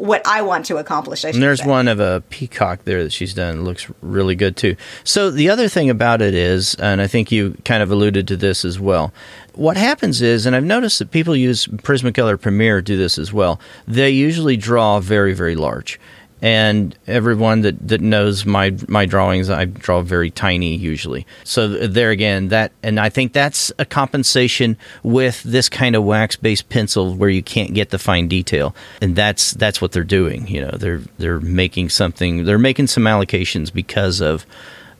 what 0.00 0.26
I 0.26 0.42
want 0.42 0.66
to 0.66 0.78
accomplish. 0.78 1.24
I 1.24 1.28
And 1.28 1.42
there's 1.42 1.60
say. 1.60 1.68
one 1.68 1.86
of 1.86 2.00
a 2.00 2.22
peacock 2.30 2.84
there 2.84 3.02
that 3.04 3.12
she's 3.12 3.34
done. 3.34 3.58
It 3.58 3.62
looks 3.62 3.90
really 4.00 4.34
good 4.34 4.56
too. 4.56 4.76
So 5.04 5.30
the 5.30 5.50
other 5.50 5.68
thing 5.68 5.90
about 5.90 6.22
it 6.22 6.34
is, 6.34 6.74
and 6.76 7.00
I 7.00 7.06
think 7.06 7.30
you 7.30 7.56
kind 7.64 7.82
of 7.82 7.90
alluded 7.90 8.26
to 8.28 8.36
this 8.36 8.64
as 8.64 8.80
well. 8.80 9.12
What 9.54 9.76
happens 9.76 10.22
is, 10.22 10.46
and 10.46 10.56
I've 10.56 10.64
noticed 10.64 11.00
that 11.00 11.10
people 11.10 11.36
use 11.36 11.66
Prismacolor 11.66 12.40
Premiere 12.40 12.80
do 12.80 12.96
this 12.96 13.18
as 13.18 13.32
well. 13.32 13.60
They 13.86 14.10
usually 14.10 14.56
draw 14.56 15.00
very, 15.00 15.34
very 15.34 15.54
large. 15.54 16.00
And 16.42 16.96
everyone 17.06 17.60
that, 17.62 17.88
that 17.88 18.00
knows 18.00 18.46
my 18.46 18.74
my 18.88 19.04
drawings, 19.04 19.50
I 19.50 19.66
draw 19.66 20.00
very 20.00 20.30
tiny 20.30 20.74
usually. 20.74 21.26
So 21.44 21.68
there 21.68 22.10
again, 22.10 22.48
that 22.48 22.72
and 22.82 22.98
I 22.98 23.10
think 23.10 23.34
that's 23.34 23.70
a 23.78 23.84
compensation 23.84 24.78
with 25.02 25.42
this 25.42 25.68
kind 25.68 25.94
of 25.94 26.04
wax 26.04 26.36
based 26.36 26.70
pencil 26.70 27.14
where 27.14 27.28
you 27.28 27.42
can't 27.42 27.74
get 27.74 27.90
the 27.90 27.98
fine 27.98 28.26
detail, 28.26 28.74
and 29.02 29.14
that's 29.14 29.52
that's 29.52 29.82
what 29.82 29.92
they're 29.92 30.02
doing. 30.02 30.48
You 30.48 30.62
know, 30.62 30.70
they're 30.70 31.02
they're 31.18 31.40
making 31.40 31.90
something, 31.90 32.44
they're 32.44 32.58
making 32.58 32.86
some 32.86 33.04
allocations 33.04 33.70
because 33.70 34.22
of 34.22 34.46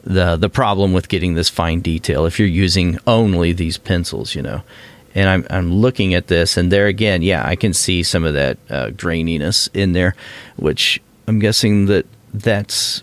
the 0.03 0.37
the 0.37 0.51
problem 0.51 0.93
with 0.93 1.09
getting 1.09 1.35
this 1.35 1.49
fine 1.49 1.81
detail. 1.81 2.27
If 2.27 2.39
you're 2.39 2.49
using 2.49 2.99
only 3.07 3.53
these 3.53 3.79
pencils, 3.79 4.35
you 4.35 4.43
know. 4.43 4.63
And 5.13 5.29
I'm 5.29 5.47
I'm 5.51 5.73
looking 5.73 6.15
at 6.15 6.29
this, 6.29 6.57
and 6.57 6.71
there 6.71 6.87
again, 6.87 7.23
yeah, 7.23 7.45
I 7.45 7.57
can 7.57 7.73
see 7.73 8.05
some 8.05 8.23
of 8.23 8.35
that 8.35 8.59
uh, 8.69 8.87
graininess 8.91 9.69
in 9.75 9.91
there, 9.91 10.15
which 10.55 11.01
I'm 11.27 11.39
guessing 11.39 11.87
that 11.87 12.07
that's 12.35 13.03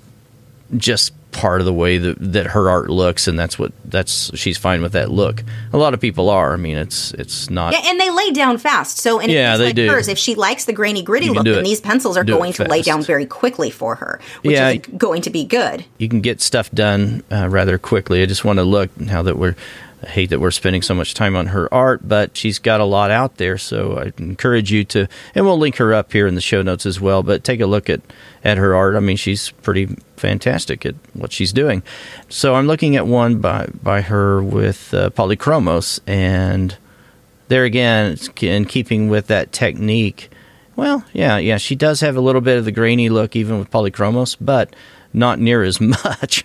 just 0.76 1.14
part 1.32 1.62
of 1.62 1.66
the 1.66 1.74
way 1.74 1.98
that, 2.00 2.16
that 2.34 2.48
her 2.48 2.70
art 2.70 2.90
looks, 2.90 3.28
and 3.28 3.38
that's 3.38 3.60
what 3.60 3.72
that's 3.86 4.36
she's 4.38 4.58
fine 4.58 4.82
with 4.82 4.94
that 4.94 5.12
look. 5.12 5.44
A 5.72 5.78
lot 5.78 5.94
of 5.94 6.00
people 6.02 6.30
are. 6.30 6.54
I 6.54 6.58
mean, 6.58 6.78
it's 6.78 7.12
it's 7.14 7.50
not. 7.50 7.74
Yeah, 7.74 7.82
and 7.86 8.00
they 8.00 8.10
lay 8.10 8.32
down 8.32 8.58
fast. 8.58 8.98
So 8.98 9.20
in 9.20 9.30
Yeah, 9.30 9.56
they 9.58 9.66
like 9.68 9.76
do. 9.76 9.88
hers, 9.88 10.08
if 10.08 10.18
she 10.18 10.36
likes 10.36 10.66
the 10.66 10.74
grainy 10.74 11.04
gritty 11.04 11.30
look, 11.30 11.46
then 11.46 11.60
it- 11.60 11.64
these 11.64 11.80
pencils 11.82 12.18
are 12.18 12.24
do 12.24 12.34
going 12.38 12.54
to 12.54 12.64
lay 12.66 12.82
down 12.82 13.04
very 13.04 13.26
quickly 13.26 13.70
for 13.70 13.96
her, 13.96 14.20
which 14.42 14.56
Yeah, 14.56 14.70
is 14.72 14.80
going 14.98 15.22
to 15.24 15.30
be 15.30 15.44
good. 15.46 15.86
you 16.00 16.10
can 16.10 16.22
get 16.22 16.42
stuff 16.42 16.72
done 16.72 17.24
uh, 17.32 17.48
rather 17.50 17.78
quickly. 17.78 18.22
I 18.24 18.26
just 18.26 18.44
want 18.44 18.58
to 18.58 18.64
look 18.64 18.98
now 19.00 19.22
that 19.24 19.38
we're. 19.38 19.56
I 20.04 20.10
hate 20.10 20.30
that 20.30 20.40
we're 20.40 20.52
spending 20.52 20.84
so 20.84 20.94
much 20.94 21.16
time 21.16 21.36
on 21.36 21.48
her 21.48 21.74
art, 21.74 22.08
but 22.08 22.38
she's 22.38 22.60
got 22.60 22.80
a 22.80 22.86
lot 22.86 23.10
out 23.10 23.38
there. 23.38 23.58
So 23.58 23.98
I 23.98 24.14
encourage 24.22 24.72
you 24.72 24.84
to, 24.86 25.08
and 25.34 25.46
we'll 25.46 25.58
link 25.58 25.78
her 25.78 25.94
up 25.94 26.12
here 26.12 26.28
in 26.28 26.36
the 26.36 26.42
show 26.42 26.62
notes 26.62 26.86
as 26.86 27.02
well. 27.02 27.24
But 27.24 27.44
take 27.44 27.62
a 27.62 27.66
look 27.66 27.90
at 27.90 28.02
at 28.44 28.58
her 28.58 28.76
art. 28.76 28.96
I 28.96 29.00
mean, 29.00 29.18
she's 29.18 29.50
pretty 29.64 29.88
fantastic 30.16 30.86
at 30.86 30.96
what 31.14 31.32
she's 31.32 31.52
doing. 31.52 31.82
So 32.30 32.54
I'm 32.54 32.68
looking 32.68 32.96
at 32.96 33.08
one 33.08 33.40
by 33.40 33.70
by 33.82 34.02
her 34.02 34.42
with 34.44 34.94
uh, 34.94 35.10
polychromos, 35.10 36.00
and 36.06 36.78
there 37.48 37.64
again, 37.64 38.12
it's 38.12 38.30
in 38.42 38.66
keeping 38.66 39.10
with 39.10 39.28
that 39.28 39.52
technique. 39.52 40.30
Well, 40.76 41.04
yeah, 41.12 41.38
yeah, 41.38 41.58
she 41.58 41.76
does 41.76 42.02
have 42.02 42.16
a 42.16 42.22
little 42.22 42.42
bit 42.42 42.60
of 42.60 42.66
the 42.66 42.72
grainy 42.72 43.10
look 43.10 43.36
even 43.36 43.58
with 43.58 43.72
polychromos, 43.72 44.38
but 44.40 44.76
not 45.12 45.40
near 45.40 45.64
as 45.64 45.82
much, 45.82 46.44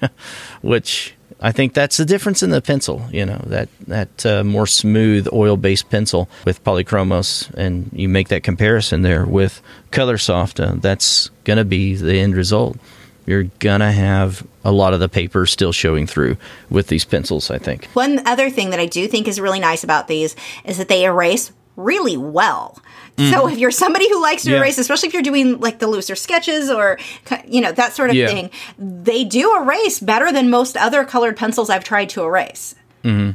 which 0.62 1.14
I 1.42 1.50
think 1.50 1.74
that's 1.74 1.96
the 1.96 2.04
difference 2.04 2.42
in 2.42 2.50
the 2.50 2.62
pencil. 2.62 3.02
You 3.10 3.26
know 3.26 3.42
that 3.46 3.68
that 3.88 4.24
uh, 4.24 4.44
more 4.44 4.66
smooth 4.66 5.28
oil-based 5.32 5.90
pencil 5.90 6.28
with 6.44 6.62
polychromos, 6.62 7.52
and 7.54 7.90
you 7.92 8.08
make 8.08 8.28
that 8.28 8.44
comparison 8.44 9.02
there 9.02 9.26
with 9.26 9.60
color 9.90 10.18
soft. 10.18 10.60
Uh, 10.60 10.74
that's 10.76 11.30
gonna 11.44 11.64
be 11.64 11.96
the 11.96 12.18
end 12.18 12.36
result. 12.36 12.78
You're 13.26 13.44
gonna 13.58 13.92
have 13.92 14.46
a 14.64 14.72
lot 14.72 14.94
of 14.94 15.00
the 15.00 15.08
paper 15.08 15.44
still 15.46 15.72
showing 15.72 16.06
through 16.06 16.36
with 16.70 16.86
these 16.86 17.04
pencils. 17.04 17.50
I 17.50 17.58
think. 17.58 17.86
One 17.88 18.26
other 18.26 18.48
thing 18.48 18.70
that 18.70 18.80
I 18.80 18.86
do 18.86 19.08
think 19.08 19.26
is 19.26 19.40
really 19.40 19.60
nice 19.60 19.82
about 19.82 20.06
these 20.06 20.36
is 20.64 20.78
that 20.78 20.88
they 20.88 21.04
erase 21.04 21.52
really 21.76 22.16
well. 22.16 22.78
So 23.18 23.46
if 23.46 23.58
you're 23.58 23.70
somebody 23.70 24.08
who 24.08 24.20
likes 24.22 24.42
to 24.42 24.48
Mm-hmm. 24.48 24.54
Yeah. 24.54 24.60
erase, 24.62 24.78
especially 24.78 25.08
if 25.08 25.12
you're 25.14 25.22
doing 25.22 25.60
like 25.60 25.78
the 25.78 25.86
looser 25.86 26.14
sketches 26.16 26.70
or 26.70 26.98
you 27.46 27.60
know 27.60 27.70
that 27.72 27.92
sort 27.92 28.10
of 28.10 28.16
Yeah. 28.16 28.26
thing, 28.26 28.50
they 28.78 29.22
do 29.24 29.54
erase 29.56 30.00
better 30.00 30.32
than 30.32 30.50
most 30.50 30.76
other 30.76 31.04
colored 31.04 31.36
pencils 31.36 31.70
I've 31.70 31.84
tried 31.84 32.08
to 32.10 32.22
erase. 32.24 32.74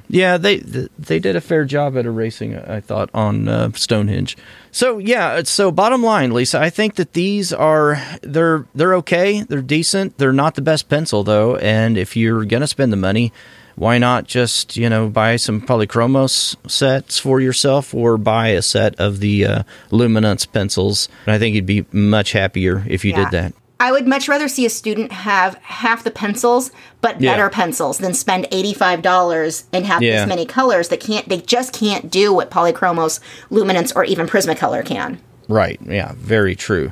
Yeah, 0.09 0.37
they 0.37 0.57
they 0.57 1.19
did 1.19 1.35
a 1.35 1.41
fair 1.41 1.65
job 1.65 1.97
at 1.97 2.05
erasing. 2.05 2.57
I 2.57 2.79
thought 2.79 3.09
on 3.13 3.47
uh, 3.49 3.71
Stonehenge. 3.75 4.37
So 4.71 4.97
yeah, 4.97 5.41
so 5.43 5.71
bottom 5.71 6.01
line, 6.01 6.31
Lisa, 6.31 6.59
I 6.59 6.69
think 6.69 6.95
that 6.95 7.11
these 7.13 7.51
are 7.51 8.01
they're 8.21 8.65
they're 8.73 8.95
okay, 8.95 9.41
they're 9.43 9.61
decent. 9.61 10.17
They're 10.19 10.31
not 10.33 10.55
the 10.55 10.61
best 10.61 10.87
pencil 10.89 11.23
though, 11.25 11.57
and 11.57 11.97
if 11.97 12.15
you're 12.15 12.45
gonna 12.45 12.67
spend 12.67 12.93
the 12.93 12.97
money, 12.97 13.33
why 13.77 13.97
not 13.97 14.25
just 14.27 14.75
you 14.75 14.89
know 14.89 15.07
buy 15.07 15.35
some 15.37 15.61
polychromos 15.61 16.55
sets 16.69 17.19
for 17.19 17.39
yourself 17.39 17.93
or 17.93 18.17
buy 18.17 18.49
a 18.49 18.61
set 18.61 18.93
of 18.99 19.19
the 19.19 19.45
uh, 19.45 19.63
luminance 19.91 20.45
pencils 20.45 21.07
and 21.25 21.33
i 21.33 21.39
think 21.39 21.55
you'd 21.55 21.65
be 21.65 21.85
much 21.91 22.31
happier 22.33 22.83
if 22.87 23.05
you 23.05 23.11
Yeah. 23.11 23.23
did 23.23 23.31
that 23.31 23.53
I 23.79 23.91
would 23.91 24.07
much 24.07 24.27
rather 24.27 24.47
see 24.47 24.65
a 24.65 24.71
student 24.71 25.11
have 25.11 25.53
half 25.61 26.03
the 26.03 26.09
pencils, 26.09 26.71
but 26.99 27.21
Yeah. 27.21 27.33
better 27.33 27.47
pencils, 27.51 27.99
than 27.99 28.15
spend 28.15 28.47
eighty-five 28.51 29.03
dollars 29.03 29.65
and 29.71 29.85
have 29.85 30.01
Yeah. 30.01 30.21
this 30.21 30.27
many 30.27 30.47
colors 30.47 30.87
that 30.87 30.99
can't. 30.99 31.29
They 31.29 31.41
just 31.41 31.73
can't 31.73 32.09
do 32.09 32.33
what 32.33 32.49
Polychromos, 32.49 33.19
Luminance, 33.51 33.91
or 33.95 34.03
even 34.03 34.25
Prismacolor 34.25 34.83
can. 34.83 35.19
Right. 35.47 35.79
Yeah. 35.87 36.13
Very 36.17 36.55
true. 36.55 36.91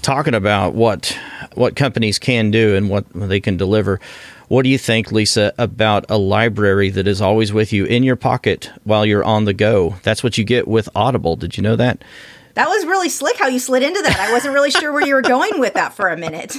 Talking 0.00 0.34
about 0.34 0.72
what 0.74 1.14
what 1.52 1.76
companies 1.76 2.18
can 2.18 2.50
do 2.50 2.76
and 2.76 2.88
what 2.88 3.04
they 3.14 3.38
can 3.38 3.58
deliver. 3.58 4.00
What 4.52 4.64
do 4.64 4.68
you 4.68 4.76
think, 4.76 5.10
Lisa, 5.10 5.54
about 5.56 6.04
a 6.10 6.18
library 6.18 6.90
that 6.90 7.08
is 7.08 7.22
always 7.22 7.54
with 7.54 7.72
you 7.72 7.86
in 7.86 8.02
your 8.02 8.16
pocket 8.16 8.70
while 8.84 9.06
you're 9.06 9.24
on 9.24 9.46
the 9.46 9.54
go? 9.54 9.94
That's 10.02 10.22
what 10.22 10.36
you 10.36 10.44
get 10.44 10.68
with 10.68 10.90
Audible. 10.94 11.36
Did 11.36 11.56
you 11.56 11.62
know 11.62 11.74
that? 11.76 12.04
That 12.52 12.68
was 12.68 12.84
really 12.84 13.08
slick 13.08 13.38
how 13.38 13.46
you 13.46 13.58
slid 13.58 13.82
into 13.82 14.02
that. 14.02 14.20
I 14.20 14.30
wasn't 14.30 14.52
really 14.52 14.70
sure 14.70 14.92
where 14.92 15.06
you 15.06 15.14
were 15.14 15.22
going 15.22 15.58
with 15.58 15.72
that 15.72 15.94
for 15.94 16.10
a 16.10 16.18
minute. 16.18 16.54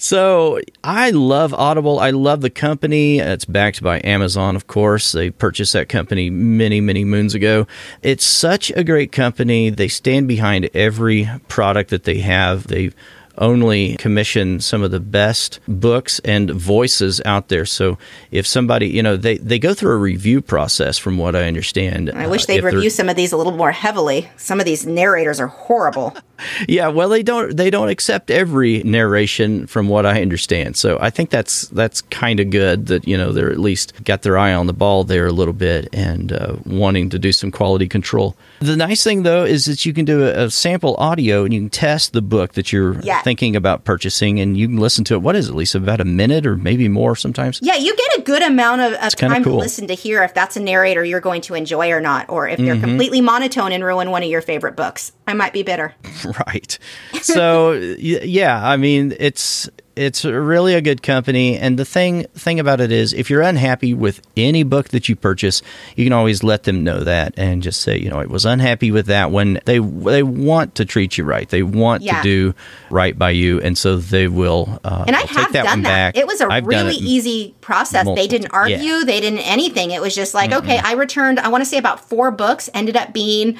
So 0.00 0.60
I 0.84 1.10
love 1.10 1.52
Audible. 1.52 1.98
I 1.98 2.10
love 2.10 2.40
the 2.40 2.50
company. 2.50 3.18
It's 3.18 3.44
backed 3.44 3.82
by 3.82 4.00
Amazon, 4.04 4.54
of 4.54 4.68
course. 4.68 5.10
They 5.10 5.30
purchased 5.30 5.72
that 5.72 5.88
company 5.88 6.30
many, 6.30 6.80
many 6.80 7.04
moons 7.04 7.34
ago. 7.34 7.66
It's 8.00 8.24
such 8.24 8.70
a 8.76 8.84
great 8.84 9.10
company. 9.10 9.70
They 9.70 9.88
stand 9.88 10.28
behind 10.28 10.70
every 10.72 11.28
product 11.48 11.90
that 11.90 12.04
they 12.04 12.18
have. 12.18 12.68
They 12.68 12.92
only 13.38 13.96
commission 13.96 14.60
some 14.60 14.82
of 14.82 14.90
the 14.90 15.00
best 15.00 15.60
books 15.66 16.18
and 16.24 16.50
voices 16.50 17.20
out 17.24 17.48
there. 17.48 17.64
So 17.64 17.98
if 18.30 18.46
somebody, 18.46 18.88
you 18.88 19.02
know, 19.02 19.16
they, 19.16 19.38
they 19.38 19.58
go 19.58 19.74
through 19.74 19.92
a 19.92 19.96
review 19.96 20.40
process 20.40 20.98
from 20.98 21.18
what 21.18 21.34
I 21.34 21.44
understand. 21.44 22.10
I 22.10 22.26
wish 22.26 22.42
Uh, 22.44 22.46
they'd 22.48 22.64
review 22.64 22.90
some 22.90 23.08
of 23.08 23.16
these 23.16 23.32
a 23.32 23.36
little 23.36 23.56
more 23.56 23.72
heavily. 23.72 24.28
Some 24.36 24.60
of 24.60 24.66
these 24.66 24.86
narrators 24.86 25.40
are 25.40 25.46
horrible. 25.48 26.16
Yeah, 26.68 26.86
well, 26.86 27.08
they 27.08 27.24
don't 27.24 27.56
they 27.56 27.68
don't 27.68 27.88
accept 27.88 28.30
every 28.30 28.80
narration 28.84 29.66
from 29.66 29.88
what 29.88 30.06
I 30.06 30.22
understand. 30.22 30.76
So 30.76 30.96
I 31.00 31.10
think 31.10 31.30
that's 31.30 31.66
that's 31.70 32.00
kind 32.00 32.38
of 32.38 32.50
good 32.50 32.86
that 32.86 33.08
you 33.08 33.16
know 33.16 33.32
they're 33.32 33.50
at 33.50 33.58
least 33.58 33.92
got 34.04 34.22
their 34.22 34.38
eye 34.38 34.52
on 34.52 34.68
the 34.68 34.72
ball 34.72 35.02
there 35.02 35.26
a 35.26 35.32
little 35.32 35.52
bit 35.52 35.88
and 35.92 36.32
uh, 36.32 36.54
wanting 36.64 37.10
to 37.10 37.18
do 37.18 37.32
some 37.32 37.50
quality 37.50 37.88
control. 37.88 38.36
The 38.60 38.76
nice 38.76 39.04
thing 39.04 39.22
though 39.22 39.44
is 39.44 39.66
that 39.66 39.86
you 39.86 39.92
can 39.92 40.04
do 40.04 40.24
a, 40.24 40.46
a 40.46 40.50
sample 40.50 40.94
audio 40.96 41.44
and 41.44 41.54
you 41.54 41.60
can 41.60 41.70
test 41.70 42.12
the 42.12 42.22
book 42.22 42.54
that 42.54 42.72
you're 42.72 42.94
thinking 43.22 43.54
about 43.56 43.84
purchasing 43.84 44.40
and 44.40 44.56
you 44.56 44.66
can 44.68 44.78
listen 44.78 45.04
to 45.04 45.14
it. 45.14 45.22
What 45.22 45.36
is 45.36 45.48
it, 45.48 45.54
Lisa? 45.54 45.78
About 45.78 46.00
a 46.00 46.04
minute 46.04 46.46
or 46.46 46.56
maybe 46.56 46.88
more 46.88 47.14
sometimes. 47.16 47.60
Yeah, 47.62 47.76
you 47.76 47.94
get 47.96 48.18
a 48.18 48.22
good 48.22 48.42
amount 48.42 48.80
of, 48.80 48.92
of 48.94 49.14
time 49.16 49.44
cool. 49.44 49.54
to 49.54 49.58
listen 49.58 49.86
to 49.88 49.94
hear 49.94 50.22
if 50.22 50.34
that's 50.34 50.56
a 50.56 50.60
narrator 50.60 51.04
you're 51.04 51.20
going 51.20 51.42
to 51.42 51.54
enjoy 51.54 51.90
or 51.90 52.00
not, 52.00 52.28
or 52.28 52.48
if 52.48 52.58
they're 52.58 52.68
Mm-hmm. 52.74 52.84
completely 52.84 53.20
monotone 53.20 53.72
and 53.72 53.82
ruin 53.84 54.10
one 54.10 54.22
of 54.22 54.28
your 54.28 54.42
favorite 54.42 54.76
books. 54.76 55.12
I 55.26 55.34
might 55.34 55.52
be 55.52 55.62
bitter. 55.62 55.94
right 56.46 56.78
so 57.22 57.72
yeah 57.72 58.66
i 58.66 58.76
mean 58.76 59.14
it's 59.18 59.68
it's 59.98 60.24
really 60.24 60.74
a 60.74 60.80
good 60.80 61.02
company 61.02 61.56
and 61.58 61.78
the 61.78 61.84
thing 61.84 62.22
thing 62.34 62.60
about 62.60 62.80
it 62.80 62.92
is 62.92 63.12
if 63.12 63.28
you're 63.28 63.42
unhappy 63.42 63.92
with 63.92 64.20
any 64.36 64.62
book 64.62 64.88
that 64.90 65.08
you 65.08 65.16
purchase 65.16 65.60
you 65.96 66.04
can 66.04 66.12
always 66.12 66.42
let 66.42 66.62
them 66.62 66.84
know 66.84 67.00
that 67.00 67.34
and 67.36 67.62
just 67.62 67.80
say 67.80 67.98
you 67.98 68.08
know 68.08 68.18
i 68.18 68.24
was 68.26 68.44
unhappy 68.46 68.90
with 68.90 69.06
that 69.06 69.30
one 69.30 69.58
they 69.64 69.78
they 69.78 70.22
want 70.22 70.74
to 70.76 70.84
treat 70.84 71.18
you 71.18 71.24
right 71.24 71.48
they 71.48 71.62
want 71.62 72.02
Yeah. 72.02 72.22
to 72.22 72.22
do 72.22 72.54
right 72.90 73.18
by 73.18 73.30
you 73.30 73.60
and 73.60 73.76
so 73.76 73.96
they 73.96 74.28
will 74.28 74.80
uh, 74.84 75.04
And 75.06 75.16
I 75.16 75.20
have 75.20 75.52
that 75.52 75.64
done 75.64 75.78
one 75.78 75.82
that. 75.82 76.14
back. 76.14 76.16
It 76.16 76.26
was 76.26 76.40
a 76.40 76.46
I've 76.46 76.66
really 76.66 76.94
easy 76.94 77.54
process. 77.60 78.06
They 78.14 78.26
didn't 78.28 78.52
argue, 78.52 78.76
Yeah. 78.78 79.02
they 79.04 79.20
didn't 79.20 79.40
anything. 79.40 79.90
It 79.90 80.00
was 80.00 80.14
just 80.14 80.32
like, 80.34 80.52
okay, 80.52 80.78
I 80.78 80.92
returned, 80.92 81.40
I 81.40 81.48
want 81.48 81.62
to 81.62 81.66
say 81.66 81.78
about 81.78 82.00
four 82.08 82.30
books, 82.30 82.70
ended 82.72 82.96
up 82.96 83.12
being 83.12 83.56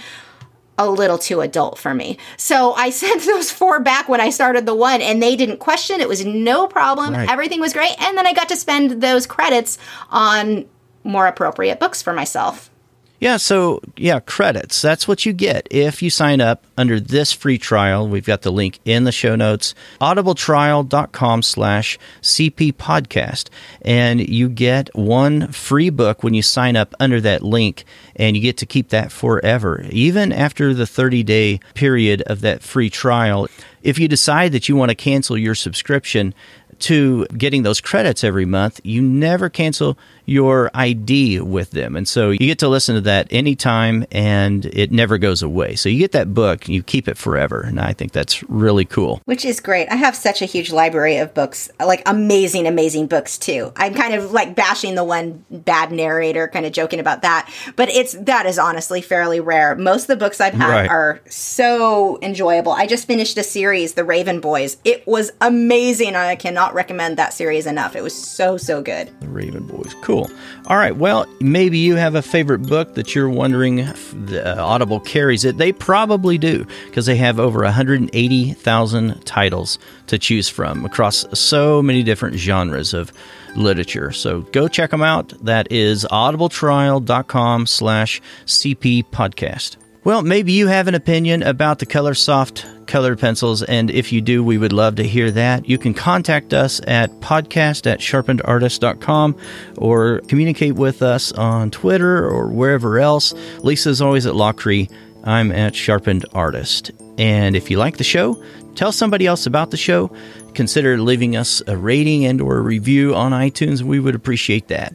a 0.79 0.88
little 0.88 1.19
too 1.19 1.41
adult 1.41 1.79
for 1.79 1.93
me. 1.93 2.17
So 2.37 2.73
I 2.75 2.91
sent 3.03 3.23
those 3.23 3.51
four 3.51 3.81
back 3.81 4.09
when 4.09 4.21
I 4.21 4.31
started 4.31 4.64
the 4.64 4.75
one 4.75 5.03
and 5.03 5.23
they 5.23 5.37
didn't 5.37 5.59
question. 5.59 6.01
It 6.01 6.09
was 6.09 6.25
no 6.25 6.67
problem. 6.67 7.14
Right. 7.14 7.29
Everything 7.29 7.61
was 7.61 7.73
great. 7.73 8.01
And 8.01 8.17
then 8.17 8.27
I 8.27 8.33
got 8.33 8.49
to 8.49 8.57
spend 8.57 9.03
those 9.03 9.27
credits 9.27 9.79
on 10.11 10.67
more 11.05 11.27
appropriate 11.27 11.81
books 11.81 12.01
for 12.01 12.12
myself. 12.12 12.71
Yeah, 13.20 13.37
so 13.37 13.81
yeah, 13.96 14.20
credits. 14.20 14.81
That's 14.81 15.09
what 15.09 15.26
you 15.26 15.33
get 15.33 15.66
if 15.72 16.02
you 16.02 16.11
sign 16.11 16.40
up 16.40 16.64
under 16.76 17.00
this 17.00 17.33
free 17.33 17.59
trial. 17.59 18.09
We've 18.09 18.24
got 18.24 18.42
the 18.42 18.52
link 18.52 18.78
in 18.85 19.02
the 19.02 19.12
show 19.12 19.35
notes, 19.35 19.74
audibletrial.com 20.00 21.42
slash 21.42 21.98
CP 22.22 22.74
podcast. 22.74 23.48
And 23.83 24.20
you 24.20 24.48
get 24.48 24.94
one 24.94 25.50
free 25.50 25.90
book 25.90 26.22
when 26.22 26.35
you 26.35 26.42
sign 26.42 26.76
up 26.76 26.94
under 27.00 27.20
that 27.22 27.42
link, 27.42 27.85
and 28.14 28.37
you 28.37 28.42
get 28.42 28.57
to 28.59 28.66
keep 28.66 28.90
that 28.90 29.11
forever, 29.11 29.85
even 29.90 30.33
after 30.33 30.72
the 30.72 30.87
30 30.87 31.24
day 31.24 31.61
period 31.74 32.22
of 32.22 32.40
that 32.42 32.62
free 32.62 32.88
trial. 32.88 33.48
If 33.83 33.98
you 33.98 34.07
decide 34.07 34.52
that 34.52 34.68
you 34.68 34.76
want 34.76 34.90
to 34.90 34.94
cancel 34.94 35.37
your 35.37 35.54
subscription, 35.54 36.35
to 36.81 37.27
getting 37.37 37.62
those 37.62 37.81
credits 37.81 38.25
every 38.25 38.45
month, 38.45 38.81
you 38.85 39.03
never 39.03 39.49
cancel 39.49 39.99
your 40.25 40.71
ID 40.75 41.41
with 41.41 41.71
them. 41.71 41.97
And 41.97 42.07
so 42.07 42.31
you 42.31 42.38
get 42.38 42.59
to 42.59 42.69
listen 42.69 42.95
to 42.97 43.01
that 43.03 43.27
anytime 43.31 44.05
and 44.12 44.67
it 44.67 44.93
never 44.93 45.17
goes 45.17 45.43
away. 45.43 45.75
So 45.75 45.88
you 45.88 45.99
get 45.99 46.12
that 46.12 46.35
book, 46.35 46.69
you 46.69 46.83
keep 46.83 47.09
it 47.09 47.17
forever. 47.17 47.62
And 47.62 47.81
I 47.81 47.95
think 47.95 48.12
that's 48.12 48.43
really 48.45 48.85
cool. 48.85 49.23
Which 49.25 49.45
is 49.47 49.59
great. 49.59 49.88
I 49.88 49.95
have 49.97 50.14
such 50.14 50.43
a 50.43 50.45
huge 50.45 50.71
library 50.71 51.17
of 51.17 51.33
books, 51.33 51.71
like 51.81 52.03
amazing, 52.07 52.67
amazing 52.67 53.07
books 53.07 53.38
too. 53.38 53.73
I'm 53.77 53.95
kind 53.95 54.12
of 54.14 54.33
like 54.33 54.55
bashing 54.55 54.95
the 54.97 55.05
one 55.05 55.45
bad 55.51 55.93
narrator, 55.93 56.47
kind 56.49 56.67
of 56.67 56.73
joking 56.73 57.01
about 57.01 57.23
that. 57.23 57.51
But 57.77 57.88
it's 57.88 58.12
that 58.12 58.45
is 58.45 58.59
honestly 58.59 59.01
fairly 59.01 59.41
rare. 59.41 59.75
Most 59.77 60.03
of 60.03 60.09
the 60.09 60.17
books 60.17 60.41
I've 60.41 60.55
had 60.55 60.69
Right. 60.69 60.91
are 60.91 61.21
so 61.29 62.19
enjoyable. 62.21 62.73
I 62.73 62.87
just 62.87 63.07
finished 63.07 63.38
a 63.38 63.43
series, 63.43 63.95
The 63.95 64.05
Raven 64.05 64.41
Boys. 64.41 64.77
It 64.85 65.07
was 65.07 65.31
amazing. 65.41 66.14
I 66.17 66.37
cannot 66.37 66.67
recommend 66.74 67.16
that 67.16 67.33
series 67.33 67.66
enough. 67.66 67.96
It 67.96 68.02
was 68.02 68.14
so, 68.14 68.57
so 68.57 68.83
good. 68.83 69.11
The 69.20 69.28
Raven 69.28 69.66
Boys. 69.66 69.94
Cool. 70.02 70.31
All 70.66 70.76
right. 70.76 70.96
Well, 70.96 71.26
maybe 71.40 71.78
you 71.78 71.96
have 71.96 72.14
a 72.14 72.22
favorite 72.22 72.62
book 72.62 72.94
that 72.94 73.14
you're 73.14 73.28
wondering 73.28 73.78
if 73.78 74.12
the 74.26 74.59
uh, 74.59 74.64
Audible 74.64 75.00
carries 75.00 75.44
it. 75.44 75.59
They 75.59 75.72
probably 75.72 76.38
do 76.38 76.66
because 76.87 77.07
they 77.07 77.16
have 77.16 77.38
over 77.38 77.62
180,000 77.62 79.24
titles 79.24 79.78
to 80.07 80.18
choose 80.18 80.48
from 80.48 80.85
across 80.85 81.24
so 81.38 81.83
many 81.83 82.02
different 82.02 82.37
genres 82.37 82.94
of 82.94 83.12
literature. 83.57 84.12
So 84.12 84.42
go 84.52 84.68
check 84.68 84.90
them 84.90 85.02
out. 85.02 85.33
That 85.44 85.70
is 85.70 86.04
audibletrial.com 86.11 87.66
slash 87.66 88.20
CP 88.46 89.04
podcast. 89.11 89.76
Well, 90.09 90.23
maybe 90.23 90.53
you 90.53 90.68
have 90.68 90.88
an 90.88 90.94
opinion 90.94 91.42
about 91.42 91.81
the 91.81 91.85
Color 91.85 92.14
Soft 92.14 92.64
colored 92.87 93.18
pencils, 93.18 93.62
and 93.62 93.90
if 93.90 94.11
you 94.11 94.23
do, 94.23 94.42
we 94.42 94.57
would 94.57 94.73
love 94.73 94.94
to 94.94 95.03
hear 95.03 95.31
that. 95.33 95.68
You 95.68 95.77
can 95.77 95.92
contact 95.92 96.55
us 96.55 96.81
at 96.87 97.11
podcast 97.21 97.87
at 97.87 98.01
sharpenedartist.com 98.01 99.37
or 99.77 100.21
communicate 100.21 100.77
with 100.77 101.03
us 101.03 101.31
on 101.33 101.71
Twitter 101.71 102.27
or 102.27 102.49
wherever 102.49 102.99
else. 102.99 103.35
Lisa's 103.59 104.01
always 104.01 104.25
at 104.25 104.33
Lachri. 104.33 104.90
I'm 105.25 105.53
at 105.53 105.77
Sharpened 105.77 106.25
Artist. 106.33 106.90
And 107.18 107.55
if 107.55 107.71
you 107.71 107.77
like 107.77 107.99
the 107.99 108.03
show, 108.03 108.42
tell 108.77 108.92
somebody 108.92 109.27
else 109.27 109.44
about 109.44 109.73
the 109.73 109.77
show. 109.77 110.11
Consider 110.55 110.97
leaving 110.97 111.37
us 111.37 111.61
a 111.66 111.77
rating 111.77 112.25
and 112.25 112.40
or 112.40 112.57
a 112.57 112.62
review 112.62 113.14
on 113.14 113.33
iTunes. 113.33 113.83
We 113.83 114.01
would 114.01 114.14
appreciate 114.14 114.68
that. 114.68 114.94